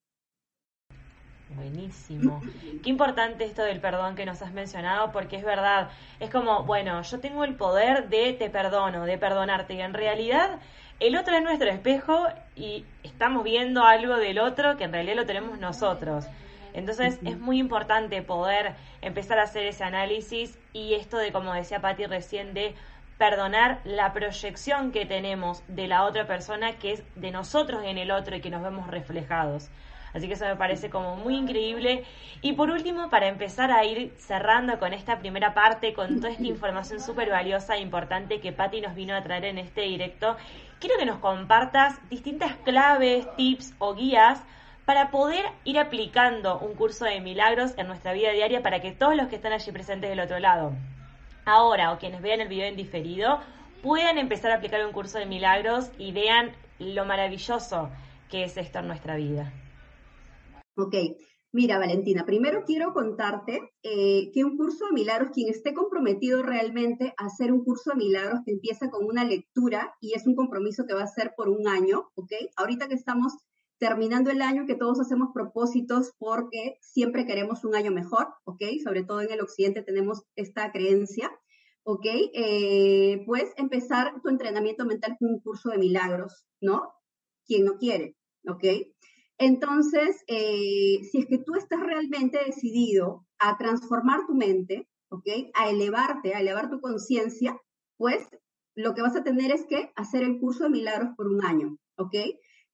[1.56, 2.42] Buenísimo.
[2.84, 5.88] Qué importante esto del perdón que nos has mencionado, porque es verdad,
[6.20, 10.60] es como, bueno, yo tengo el poder de te perdono, de perdonarte, y en realidad
[11.00, 15.26] el otro es nuestro espejo y estamos viendo algo del otro que en realidad lo
[15.26, 16.26] tenemos nosotros.
[16.72, 21.80] Entonces es muy importante poder empezar a hacer ese análisis y esto de, como decía
[21.80, 22.74] Patti recién, de
[23.16, 28.10] perdonar la proyección que tenemos de la otra persona que es de nosotros en el
[28.10, 29.70] otro y que nos vemos reflejados.
[30.16, 32.04] Así que eso me parece como muy increíble.
[32.42, 36.44] Y por último, para empezar a ir cerrando con esta primera parte, con toda esta
[36.44, 40.36] información súper valiosa e importante que Patti nos vino a traer en este directo,
[40.80, 44.42] quiero que nos compartas distintas claves, tips o guías
[44.86, 49.16] para poder ir aplicando un curso de milagros en nuestra vida diaria para que todos
[49.16, 50.72] los que están allí presentes del otro lado
[51.44, 53.40] ahora o quienes vean el video en diferido
[53.82, 57.90] puedan empezar a aplicar un curso de milagros y vean lo maravilloso
[58.28, 59.52] que es esto en nuestra vida.
[60.78, 60.94] Ok,
[61.52, 67.14] mira Valentina, primero quiero contarte eh, que un curso de milagros, quien esté comprometido realmente
[67.16, 70.84] a hacer un curso de milagros que empieza con una lectura y es un compromiso
[70.86, 72.30] que va a ser por un año, ¿ok?
[72.56, 73.32] Ahorita que estamos
[73.78, 78.62] terminando el año, que todos hacemos propósitos porque siempre queremos un año mejor, ¿ok?
[78.84, 81.30] Sobre todo en el occidente tenemos esta creencia,
[81.84, 82.04] ¿ok?
[82.34, 86.92] Eh, puedes empezar tu entrenamiento mental con un curso de milagros, ¿no?
[87.46, 88.14] Quien no quiere,
[88.46, 88.64] ¿ok?
[89.38, 95.28] Entonces, eh, si es que tú estás realmente decidido a transformar tu mente, ¿ok?
[95.54, 97.60] A elevarte, a elevar tu conciencia,
[97.98, 98.26] pues
[98.74, 101.76] lo que vas a tener es que hacer el curso de milagros por un año,
[101.96, 102.14] ¿ok?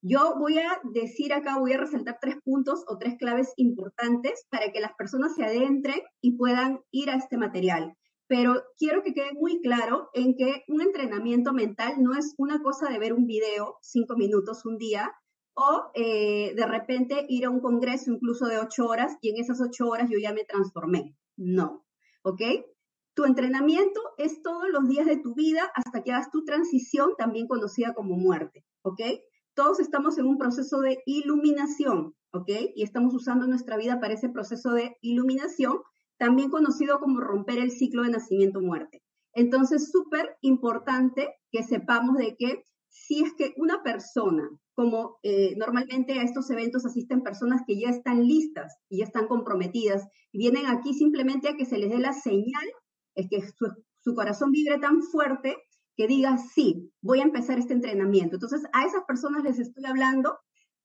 [0.03, 4.73] Yo voy a decir acá, voy a resaltar tres puntos o tres claves importantes para
[4.73, 7.97] que las personas se adentren y puedan ir a este material.
[8.27, 12.89] Pero quiero que quede muy claro en que un entrenamiento mental no es una cosa
[12.89, 15.13] de ver un video cinco minutos un día
[15.55, 19.61] o eh, de repente ir a un congreso incluso de ocho horas y en esas
[19.61, 21.17] ocho horas yo ya me transformé.
[21.37, 21.85] No,
[22.23, 22.41] ¿ok?
[23.15, 27.47] Tu entrenamiento es todos los días de tu vida hasta que hagas tu transición, también
[27.47, 29.01] conocida como muerte, ¿ok?
[29.55, 32.49] todos estamos en un proceso de iluminación, ¿ok?
[32.75, 35.81] Y estamos usando nuestra vida para ese proceso de iluminación,
[36.19, 39.03] también conocido como romper el ciclo de nacimiento-muerte.
[39.35, 46.13] Entonces, súper importante que sepamos de que si es que una persona, como eh, normalmente
[46.19, 50.67] a estos eventos asisten personas que ya están listas y ya están comprometidas, y vienen
[50.67, 52.65] aquí simplemente a que se les dé la señal,
[53.15, 55.57] es que su, corazón vibre tan fuerte
[55.97, 58.37] que diga, sí, voy a empezar este entrenamiento.
[58.37, 60.39] Entonces, a esas personas les estoy hablando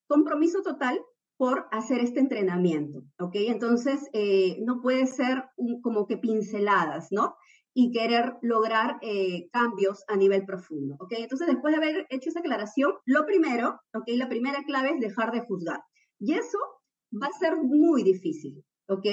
[0.07, 0.99] compromiso total
[1.35, 3.35] por hacer este entrenamiento, ¿ok?
[3.35, 5.43] Entonces, eh, no puede ser
[5.81, 7.35] como que pinceladas, ¿no?
[7.79, 11.13] Y querer lograr eh, cambios a nivel profundo, ¿ok?
[11.17, 14.05] Entonces, después de haber hecho esa aclaración, lo primero, ¿ok?
[14.15, 15.81] La primera clave es dejar de juzgar.
[16.17, 16.57] Y eso
[17.13, 19.05] va a ser muy difícil, ¿ok?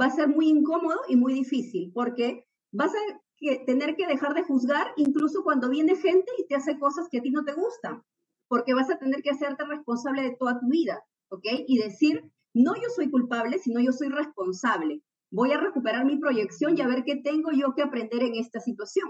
[0.00, 3.20] Va a ser muy incómodo y muy difícil porque vas a
[3.66, 7.22] tener que dejar de juzgar incluso cuando viene gente y te hace cosas que a
[7.22, 8.02] ti no te gustan,
[8.48, 11.46] porque vas a tener que hacerte responsable de toda tu vida, ¿ok?
[11.66, 15.02] Y decir, no yo soy culpable, sino yo soy responsable.
[15.30, 18.60] Voy a recuperar mi proyección y a ver qué tengo yo que aprender en esta
[18.60, 19.08] situación,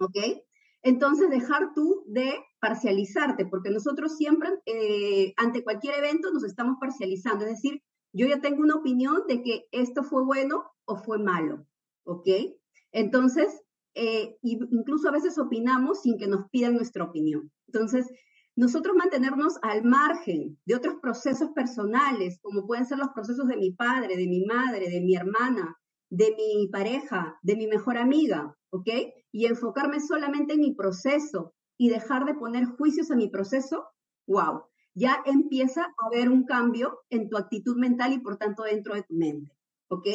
[0.00, 0.16] ¿ok?
[0.82, 7.44] Entonces, dejar tú de parcializarte, porque nosotros siempre, eh, ante cualquier evento, nos estamos parcializando.
[7.44, 11.66] Es decir, yo ya tengo una opinión de que esto fue bueno o fue malo,
[12.04, 12.28] ¿ok?
[12.92, 13.62] Entonces,
[13.94, 17.50] eh, incluso a veces opinamos sin que nos pidan nuestra opinión.
[17.66, 18.06] Entonces,
[18.56, 23.72] nosotros mantenernos al margen de otros procesos personales, como pueden ser los procesos de mi
[23.72, 25.76] padre, de mi madre, de mi hermana,
[26.10, 28.88] de mi pareja, de mi mejor amiga, ¿ok?
[29.32, 33.86] Y enfocarme solamente en mi proceso y dejar de poner juicios a mi proceso,
[34.28, 34.62] wow,
[34.94, 39.02] ya empieza a haber un cambio en tu actitud mental y por tanto dentro de
[39.02, 39.52] tu mente,
[39.88, 40.06] ¿ok?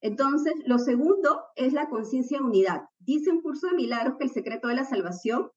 [0.00, 2.82] Entonces, lo segundo es la conciencia de unidad.
[2.98, 5.50] Dice un curso de milagros que el secreto de la salvación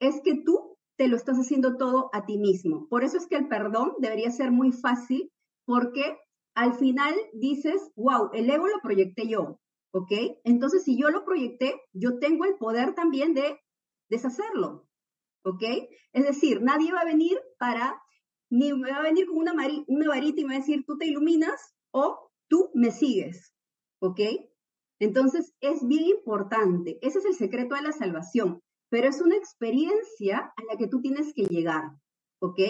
[0.00, 0.67] es que tú
[0.98, 2.88] te lo estás haciendo todo a ti mismo.
[2.88, 5.30] Por eso es que el perdón debería ser muy fácil
[5.64, 6.18] porque
[6.54, 9.60] al final dices, wow, el ego lo proyecté yo,
[9.92, 10.10] ¿ok?
[10.42, 13.60] Entonces, si yo lo proyecté, yo tengo el poder también de
[14.10, 14.88] deshacerlo,
[15.44, 15.62] ¿ok?
[16.12, 18.02] Es decir, nadie va a venir para,
[18.50, 19.52] ni me va a venir con una,
[19.86, 23.54] una varita y me va a decir, tú te iluminas o tú me sigues,
[24.00, 24.20] ¿ok?
[24.98, 30.52] Entonces, es bien importante, ese es el secreto de la salvación, pero es una experiencia
[30.56, 31.90] a la que tú tienes que llegar,
[32.40, 32.60] ¿ok?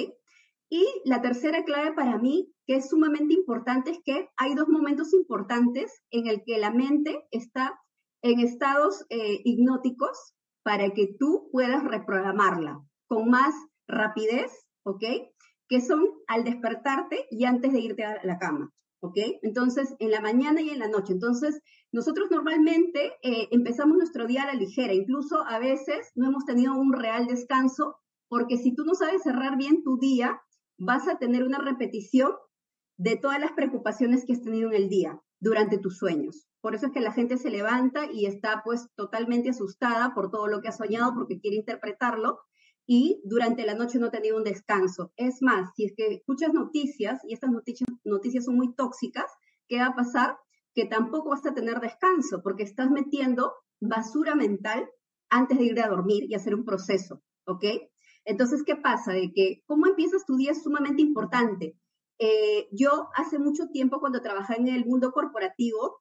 [0.71, 5.15] Y la tercera clave para mí, que es sumamente importante, es que hay dos momentos
[5.15, 7.81] importantes en el que la mente está
[8.23, 13.55] en estados eh, hipnóticos para que tú puedas reprogramarla con más
[13.87, 14.53] rapidez,
[14.85, 15.03] ¿ok?
[15.69, 19.17] Que son al despertarte y antes de irte a la cama, ¿ok?
[19.43, 21.15] Entonces, en la mañana y en la noche.
[21.15, 26.45] Entonces, nosotros normalmente eh, empezamos nuestro día a la ligera, incluso a veces no hemos
[26.45, 27.97] tenido un real descanso,
[28.29, 30.41] porque si tú no sabes cerrar bien tu día,
[30.79, 32.33] vas a tener una repetición
[32.99, 36.47] de todas las preocupaciones que has tenido en el día durante tus sueños.
[36.61, 40.49] Por eso es que la gente se levanta y está pues totalmente asustada por todo
[40.49, 42.41] lo que ha soñado porque quiere interpretarlo
[42.87, 45.13] y durante la noche no ha tenido un descanso.
[45.17, 49.31] Es más, si es que escuchas noticias y estas noticias, noticias son muy tóxicas,
[49.69, 50.37] ¿qué va a pasar?
[50.79, 54.89] Que tampoco vas a tener descanso porque estás metiendo basura mental
[55.29, 57.65] antes de ir a dormir y hacer un proceso, ¿ok?
[58.25, 59.11] Entonces, ¿qué pasa?
[59.11, 61.77] De que cómo empiezas tu día es sumamente importante.
[62.21, 66.01] Eh, yo hace mucho tiempo cuando trabajaba en el mundo corporativo,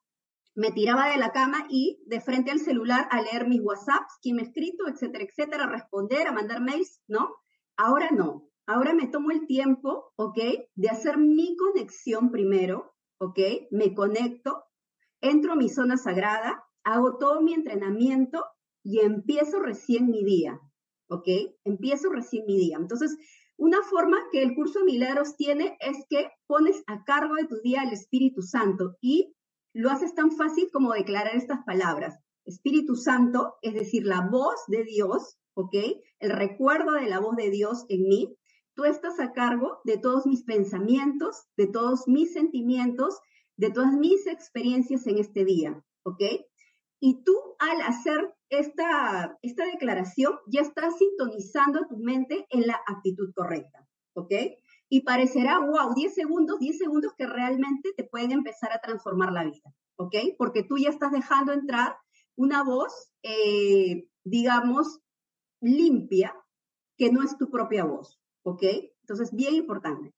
[0.54, 4.36] me tiraba de la cama y de frente al celular a leer mis WhatsApps, quién
[4.36, 7.34] me ha escrito, etcétera, etcétera, a responder, a mandar mails, ¿no?
[7.76, 8.48] Ahora no.
[8.64, 10.38] Ahora me tomo el tiempo, ¿ok?
[10.76, 13.38] De hacer mi conexión primero, ¿ok?
[13.70, 14.64] Me conecto,
[15.20, 18.44] entro a mi zona sagrada, hago todo mi entrenamiento
[18.82, 20.60] y empiezo recién mi día.
[21.08, 21.26] ¿ok?
[21.64, 22.76] Empiezo recién mi día.
[22.78, 23.16] Entonces,
[23.56, 27.56] una forma que el curso de milagros tiene es que pones a cargo de tu
[27.60, 29.34] día al Espíritu Santo y
[29.74, 32.18] lo haces tan fácil como declarar estas palabras.
[32.44, 35.74] Espíritu Santo, es decir, la voz de Dios, ¿ok?
[36.20, 38.37] El recuerdo de la voz de Dios en mí.
[38.78, 43.18] Tú estás a cargo de todos mis pensamientos, de todos mis sentimientos,
[43.56, 46.22] de todas mis experiencias en este día, ¿ok?
[47.00, 53.32] Y tú al hacer esta, esta declaración ya estás sintonizando tu mente en la actitud
[53.34, 54.32] correcta, ¿ok?
[54.88, 59.42] Y parecerá, wow, 10 segundos, 10 segundos que realmente te pueden empezar a transformar la
[59.42, 60.14] vida, ¿ok?
[60.38, 61.96] Porque tú ya estás dejando entrar
[62.36, 65.00] una voz, eh, digamos,
[65.60, 66.32] limpia,
[66.96, 68.62] que no es tu propia voz, ¿ok?
[69.02, 70.12] Entonces, bien importante.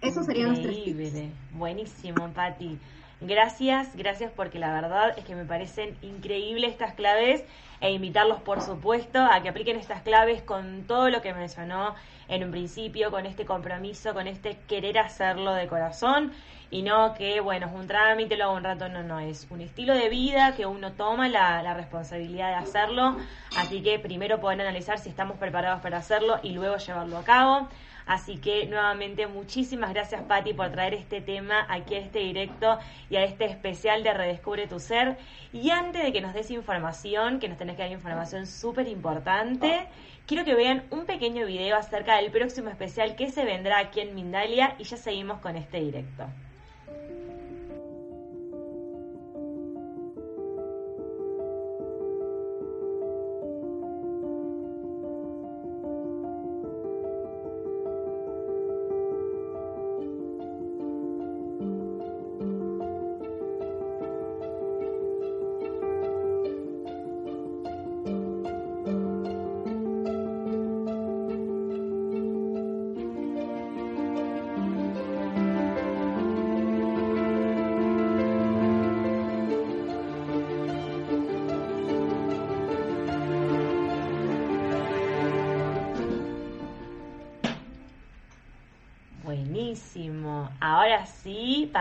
[0.00, 1.12] Eso serían los tres tips.
[1.52, 2.78] Buenísimo, Patti.
[3.20, 7.44] Gracias, gracias porque la verdad es que me parecen increíbles estas claves
[7.80, 11.96] e invitarlos, por supuesto, a que apliquen estas claves con todo lo que mencionó
[12.28, 16.32] en un principio, con este compromiso, con este querer hacerlo de corazón
[16.70, 19.62] y no que, bueno, es un trámite, lo hago un rato, no, no, es un
[19.62, 23.16] estilo de vida que uno toma la, responsabilidad de hacerlo,
[23.56, 27.68] así que primero pueden analizar si estamos preparados para hacerlo y luego llevarlo a cabo.
[28.08, 32.78] Así que nuevamente muchísimas gracias Patti por traer este tema aquí a este directo
[33.10, 35.18] y a este especial de Redescubre tu Ser.
[35.52, 39.86] Y antes de que nos des información, que nos tenés que dar información súper importante,
[40.26, 44.14] quiero que vean un pequeño video acerca del próximo especial que se vendrá aquí en
[44.14, 46.24] Mindalia y ya seguimos con este directo.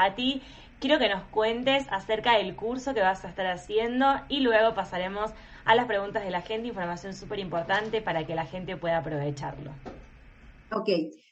[0.08, 0.42] Patti,
[0.80, 5.32] quiero que nos cuentes acerca del curso que vas a estar haciendo y luego pasaremos
[5.66, 9.72] a las preguntas de la gente, información súper importante para que la gente pueda aprovecharlo.
[10.72, 10.90] Ok,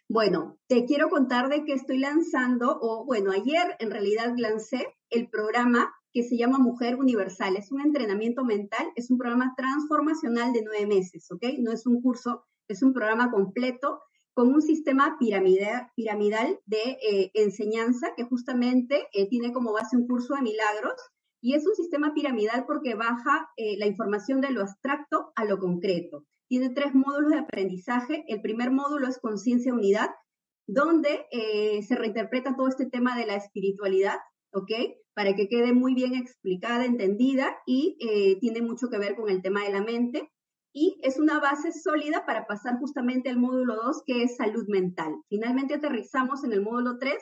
[0.09, 5.29] bueno, te quiero contar de que estoy lanzando, o bueno, ayer en realidad lancé el
[5.29, 7.55] programa que se llama Mujer Universal.
[7.55, 11.43] Es un entrenamiento mental, es un programa transformacional de nueve meses, ¿ok?
[11.59, 14.01] No es un curso, es un programa completo
[14.35, 20.35] con un sistema piramidal, de eh, enseñanza que justamente eh, tiene como base un curso
[20.35, 20.93] de milagros
[21.41, 25.57] y es un sistema piramidal porque baja eh, la información de lo abstracto a lo
[25.57, 26.25] concreto.
[26.49, 28.25] Tiene tres módulos de aprendizaje.
[28.27, 30.09] El primer módulo es conciencia unidad,
[30.67, 31.25] donde
[31.87, 34.17] se reinterpreta todo este tema de la espiritualidad,
[34.51, 34.71] ¿ok?
[35.13, 37.97] Para que quede muy bien explicada, entendida y
[38.41, 40.31] tiene mucho que ver con el tema de la mente
[40.77, 45.15] y es una base sólida para pasar justamente al módulo 2, que es salud mental.
[45.29, 47.15] Finalmente aterrizamos en el módulo 3,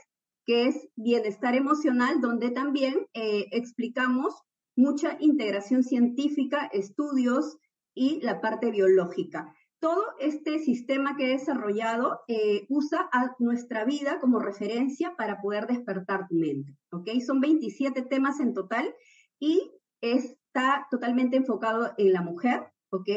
[0.47, 4.33] que es bienestar emocional, donde también eh, explicamos
[4.75, 7.59] mucha integración científica, estudios
[7.93, 9.53] y la parte biológica.
[9.79, 15.67] Todo este sistema que he desarrollado eh, usa a nuestra vida como referencia para poder
[15.67, 16.75] despertar tu mente.
[16.91, 17.07] ¿ok?
[17.23, 18.95] Son 27 temas en total
[19.39, 23.09] y está totalmente enfocado en la mujer, ¿ok?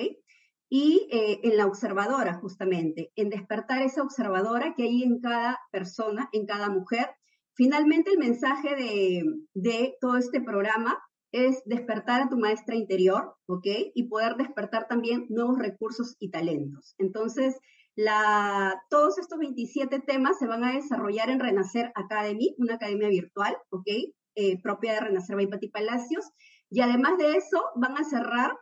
[0.69, 6.29] Y eh, en la observadora, justamente, en despertar esa observadora que hay en cada persona,
[6.33, 7.09] en cada mujer.
[7.55, 10.99] Finalmente, el mensaje de, de todo este programa
[11.33, 13.67] es despertar a tu maestra interior, ¿ok?
[13.95, 16.95] Y poder despertar también nuevos recursos y talentos.
[16.99, 17.57] Entonces,
[17.95, 23.57] la, todos estos 27 temas se van a desarrollar en Renacer Academy, una academia virtual,
[23.71, 23.89] ¿ok?
[24.35, 26.31] Eh, propia de Renacer Baipati Palacios.
[26.71, 28.53] Y además de eso, van a cerrar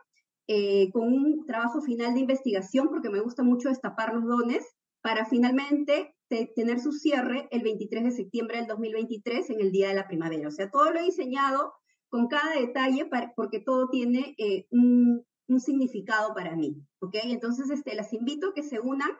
[0.47, 5.25] eh, con un trabajo final de investigación, porque me gusta mucho destapar los dones, para
[5.25, 6.15] finalmente
[6.55, 10.47] tener su cierre el 23 de septiembre del 2023 en el Día de la Primavera.
[10.47, 11.73] O sea, todo lo he diseñado
[12.09, 15.23] con cada detalle porque todo tiene eh, un,
[15.59, 16.81] significado para mí.
[17.01, 17.17] ¿Ok?
[17.25, 19.11] Entonces, este, las invito a que se unan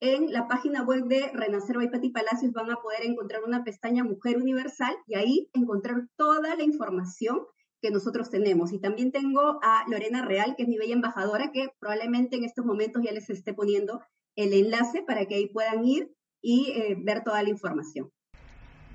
[0.00, 4.38] en la página web de Renacer Baipati Palacios van a poder encontrar una pestaña Mujer
[4.38, 7.40] Universal y ahí encontrar toda la información
[7.84, 8.72] que nosotros tenemos.
[8.72, 12.64] Y también tengo a Lorena Real, que es mi bella embajadora, que probablemente en estos
[12.64, 14.00] momentos ya les esté poniendo
[14.36, 16.10] el enlace para que ahí puedan ir
[16.40, 18.10] y eh, ver toda la información.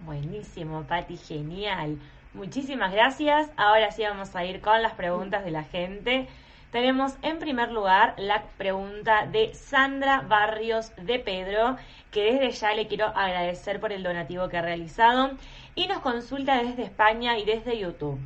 [0.05, 1.99] Buenísimo, Patti, genial.
[2.33, 3.51] Muchísimas gracias.
[3.57, 6.27] Ahora sí vamos a ir con las preguntas de la gente.
[6.71, 11.77] Tenemos en primer lugar la pregunta de Sandra Barrios de Pedro,
[12.09, 15.37] que desde ya le quiero agradecer por el donativo que ha realizado
[15.75, 18.19] y nos consulta desde España y desde YouTube.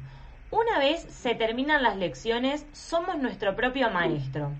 [0.53, 4.51] Una vez se terminan las lecciones, somos nuestro propio maestro.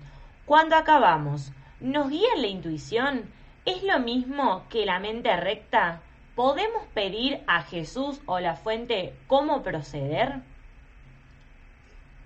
[0.44, 3.22] Cuando acabamos, ¿nos guía la intuición?
[3.64, 6.02] ¿Es lo mismo que la mente recta?
[6.34, 10.42] ¿Podemos pedir a Jesús o la fuente cómo proceder?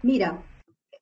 [0.02, 0.42] Mira,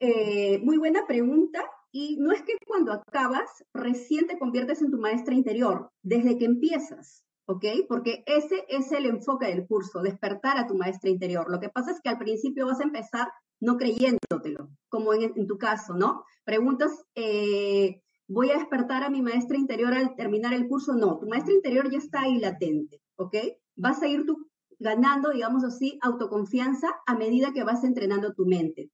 [0.00, 1.60] eh, muy buena pregunta.
[1.92, 6.46] Y no es que cuando acabas recién te conviertes en tu maestra interior, desde que
[6.46, 7.25] empiezas.
[7.46, 7.64] ¿Ok?
[7.88, 11.50] Porque ese es el enfoque del curso, despertar a tu maestra interior.
[11.50, 13.28] Lo que pasa es que al principio vas a empezar
[13.60, 16.24] no creyéndotelo, como en, tu caso, ¿no?
[16.44, 20.94] Preguntas, eh, ¿voy a despertar a mi maestra interior al terminar el curso?
[20.94, 23.36] No, tu maestra interior ya está ahí latente, ¿ok?
[23.76, 28.90] Vas a ir tú ganando, digamos así, autoconfianza a medida que vas entrenando tu mente.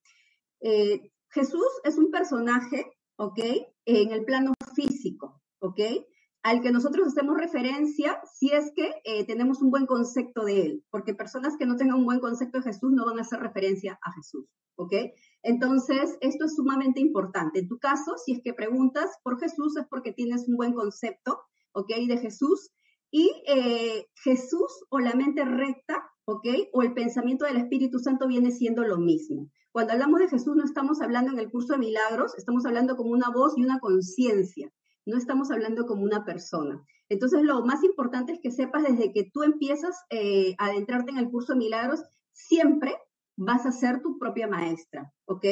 [0.61, 2.86] Eh, Jesús es un personaje,
[3.16, 3.40] ¿ok?
[3.84, 5.80] En el plano físico, ¿ok?
[6.43, 10.84] Al que nosotros hacemos referencia si es que eh, tenemos un buen concepto de él,
[10.90, 13.99] porque personas que no tengan un buen concepto de Jesús no van a hacer referencia
[14.03, 14.93] a Jesús, ¿ok?
[15.43, 17.61] Entonces, esto es sumamente importante.
[17.61, 21.40] En tu caso, si es que preguntas por Jesús, es porque tienes un buen concepto,
[21.72, 21.88] ¿ok?
[22.09, 22.70] De Jesús.
[23.11, 26.47] Y eh, Jesús o la mente recta, ¿ok?
[26.72, 29.49] O el pensamiento del Espíritu Santo viene siendo lo mismo.
[29.70, 33.11] Cuando hablamos de Jesús no estamos hablando en el curso de milagros, estamos hablando como
[33.11, 34.72] una voz y una conciencia
[35.07, 36.82] no estamos hablando como una persona.
[37.09, 41.18] Entonces, lo más importante es que sepas desde que tú empiezas eh, a adentrarte en
[41.18, 42.96] el curso de milagros, siempre
[43.36, 45.44] vas a ser tu propia maestra, ¿ok?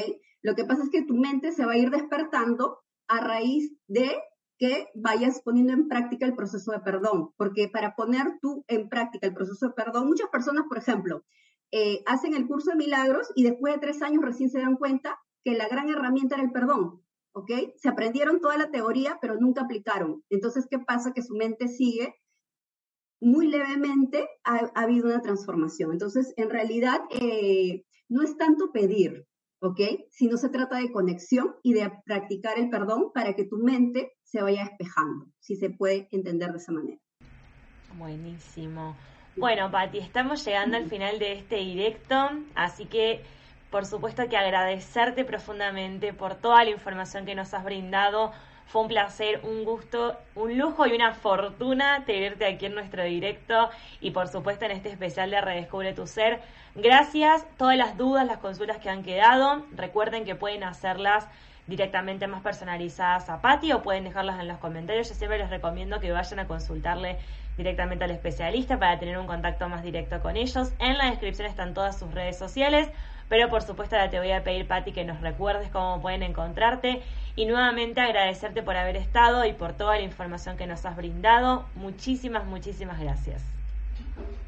[0.43, 2.79] Lo que pasa es que tu mente se va a ir despertando
[3.09, 4.11] a raíz de
[4.59, 9.27] que vayas poniendo en práctica el proceso de perdón, porque para poner tú en práctica
[9.27, 11.25] el proceso de perdón, muchas personas, por ejemplo,
[11.73, 15.19] eh, hacen el curso de milagros y después de tres años recién se dan cuenta
[15.45, 17.03] que la gran herramienta era el perdón,
[17.33, 17.51] ¿ok?
[17.77, 20.23] Se aprendieron toda la teoría, pero nunca aplicaron.
[20.31, 21.13] Entonces, ¿qué pasa?
[21.13, 22.15] Que su mente sigue
[23.21, 25.93] muy levemente, ha, habido una transformación.
[25.93, 29.27] Entonces, en realidad, eh, no es tanto pedir,
[29.61, 29.81] ¿ok?
[30.11, 34.43] Sino se trata de conexión y de practicar el perdón para que tu mente se
[34.43, 36.99] vaya despejando, si se puede entender de esa manera.
[37.99, 38.97] Buenísimo.
[39.37, 42.17] Bueno, Pati, estamos llegando al final de este directo,
[42.55, 43.23] así que
[43.71, 48.33] por supuesto que agradecerte profundamente por toda la información que nos has brindado.
[48.67, 53.71] Fue un placer, un gusto, un lujo y una fortuna tenerte aquí en nuestro directo
[54.01, 56.41] y por supuesto en este especial de Redescubre tu Ser.
[56.77, 57.45] Gracias.
[57.57, 61.27] Todas las dudas, las consultas que han quedado, recuerden que pueden hacerlas
[61.67, 65.09] directamente más personalizadas a Patti o pueden dejarlas en los comentarios.
[65.09, 67.19] Yo siempre les recomiendo que vayan a consultarle
[67.57, 70.73] directamente al especialista para tener un contacto más directo con ellos.
[70.79, 72.89] En la descripción están todas sus redes sociales.
[73.31, 77.01] Pero por supuesto ahora te voy a pedir, Patti, que nos recuerdes cómo pueden encontrarte
[77.37, 81.65] y nuevamente agradecerte por haber estado y por toda la información que nos has brindado.
[81.77, 83.43] Muchísimas, muchísimas gracias.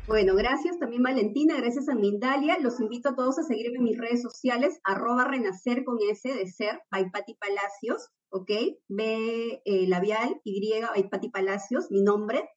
[0.08, 2.58] Bueno, gracias también Valentina, gracias a Mindalia.
[2.58, 6.46] Los invito a todos a seguirme en mis redes sociales, arroba renacer con S de
[6.48, 7.08] ser, by
[7.38, 8.50] Palacios, ¿ok?
[8.88, 10.72] B eh, labial, Y,
[11.08, 12.48] by Palacios, mi nombre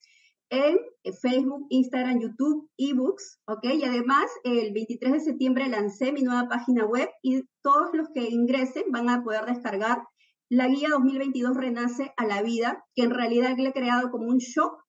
[0.50, 0.78] en
[1.22, 3.66] Facebook, Instagram, YouTube, ebooks, ¿ok?
[3.76, 8.30] Y además, el 23 de septiembre lancé mi nueva página web y todos los que
[8.30, 10.04] ingresen van a poder descargar
[10.50, 14.38] la guía 2022 Renace a la vida, que en realidad le he creado como un
[14.38, 14.84] shock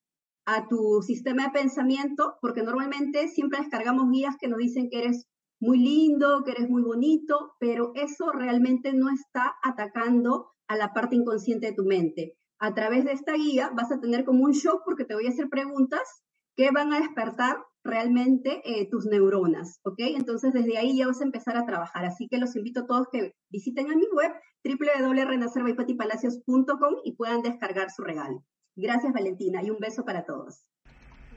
[0.47, 5.27] a tu sistema de pensamiento, porque normalmente siempre descargamos guías que nos dicen que eres
[5.59, 11.17] muy lindo, que eres muy bonito, pero eso realmente no está atacando a la parte
[11.17, 14.83] inconsciente de tu mente a través de esta guía vas a tener como un shock
[14.85, 16.23] porque te voy a hacer preguntas
[16.57, 19.99] que van a despertar realmente eh, tus neuronas, ¿ok?
[19.99, 22.05] Entonces desde ahí ya vas a empezar a trabajar.
[22.05, 24.33] Así que los invito a todos que visiten a mi web
[24.65, 28.43] www.renacerbypatipalacios.com y puedan descargar su regalo.
[28.75, 30.65] Gracias Valentina y un beso para todos.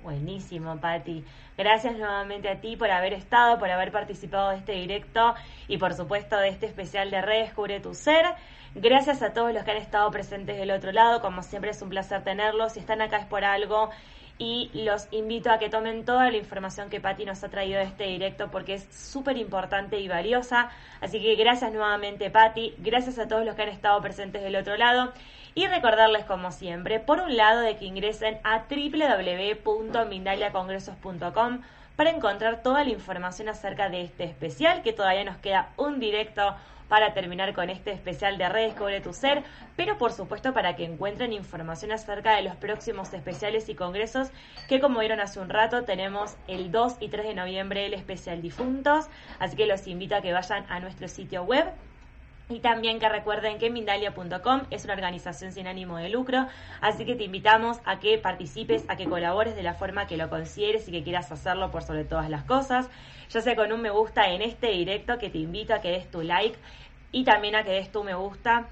[0.04, 1.24] Buenísimo, Patti.
[1.58, 5.36] Gracias nuevamente a ti por haber estado, por haber participado de este directo
[5.68, 8.26] y por supuesto de este especial de Redescubre tu Ser.
[8.76, 11.90] Gracias a todos los que han estado presentes del otro lado, como siempre es un
[11.90, 12.74] placer tenerlos.
[12.74, 13.90] Si están acá es por algo
[14.38, 17.86] y los invito a que tomen toda la información que Patti nos ha traído de
[17.86, 20.70] este directo porque es súper importante y valiosa.
[21.02, 24.78] Así que gracias nuevamente Patti, gracias a todos los que han estado presentes del otro
[24.78, 25.14] lado
[25.56, 31.62] y recordarles como siempre, por un lado de que ingresen a www.mindaliacongresos.com
[31.96, 36.56] para encontrar toda la información acerca de este especial que todavía nos queda un directo
[36.90, 39.44] para terminar con este especial de Redescubre tu Ser,
[39.78, 44.30] pero por supuesto para que encuentren información acerca de los próximos especiales y congresos
[44.68, 48.42] que como vieron hace un rato tenemos el 2 y 3 de noviembre el especial
[48.42, 49.08] difuntos,
[49.40, 51.72] así que los invito a que vayan a nuestro sitio web
[52.50, 56.48] y también que recuerden que Mindalia.com es una organización sin ánimo de lucro,
[56.82, 60.30] así que te invitamos a que participes, a que colabores de la forma que lo
[60.30, 62.90] consideres y que quieras hacerlo por sobre todas las cosas,
[63.30, 66.10] ya sea con un me gusta en este directo, que te invito a que des
[66.10, 66.58] tu like
[67.12, 68.66] y también a que des tu me gusta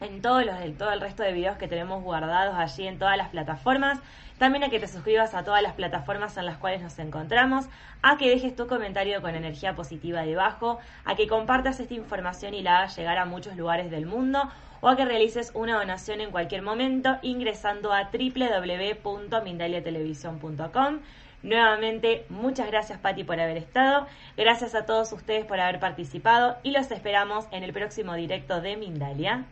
[0.00, 3.28] en todos los, todo el resto de videos que tenemos guardados allí en todas las
[3.28, 4.00] plataformas.
[4.42, 7.66] También a que te suscribas a todas las plataformas en las cuales nos encontramos,
[8.02, 12.60] a que dejes tu comentario con energía positiva debajo, a que compartas esta información y
[12.60, 16.32] la hagas llegar a muchos lugares del mundo o a que realices una donación en
[16.32, 20.98] cualquier momento ingresando a www.mindaliatelevisión.com.
[21.44, 26.72] Nuevamente, muchas gracias Patti por haber estado, gracias a todos ustedes por haber participado y
[26.72, 29.44] los esperamos en el próximo directo de Mindalia.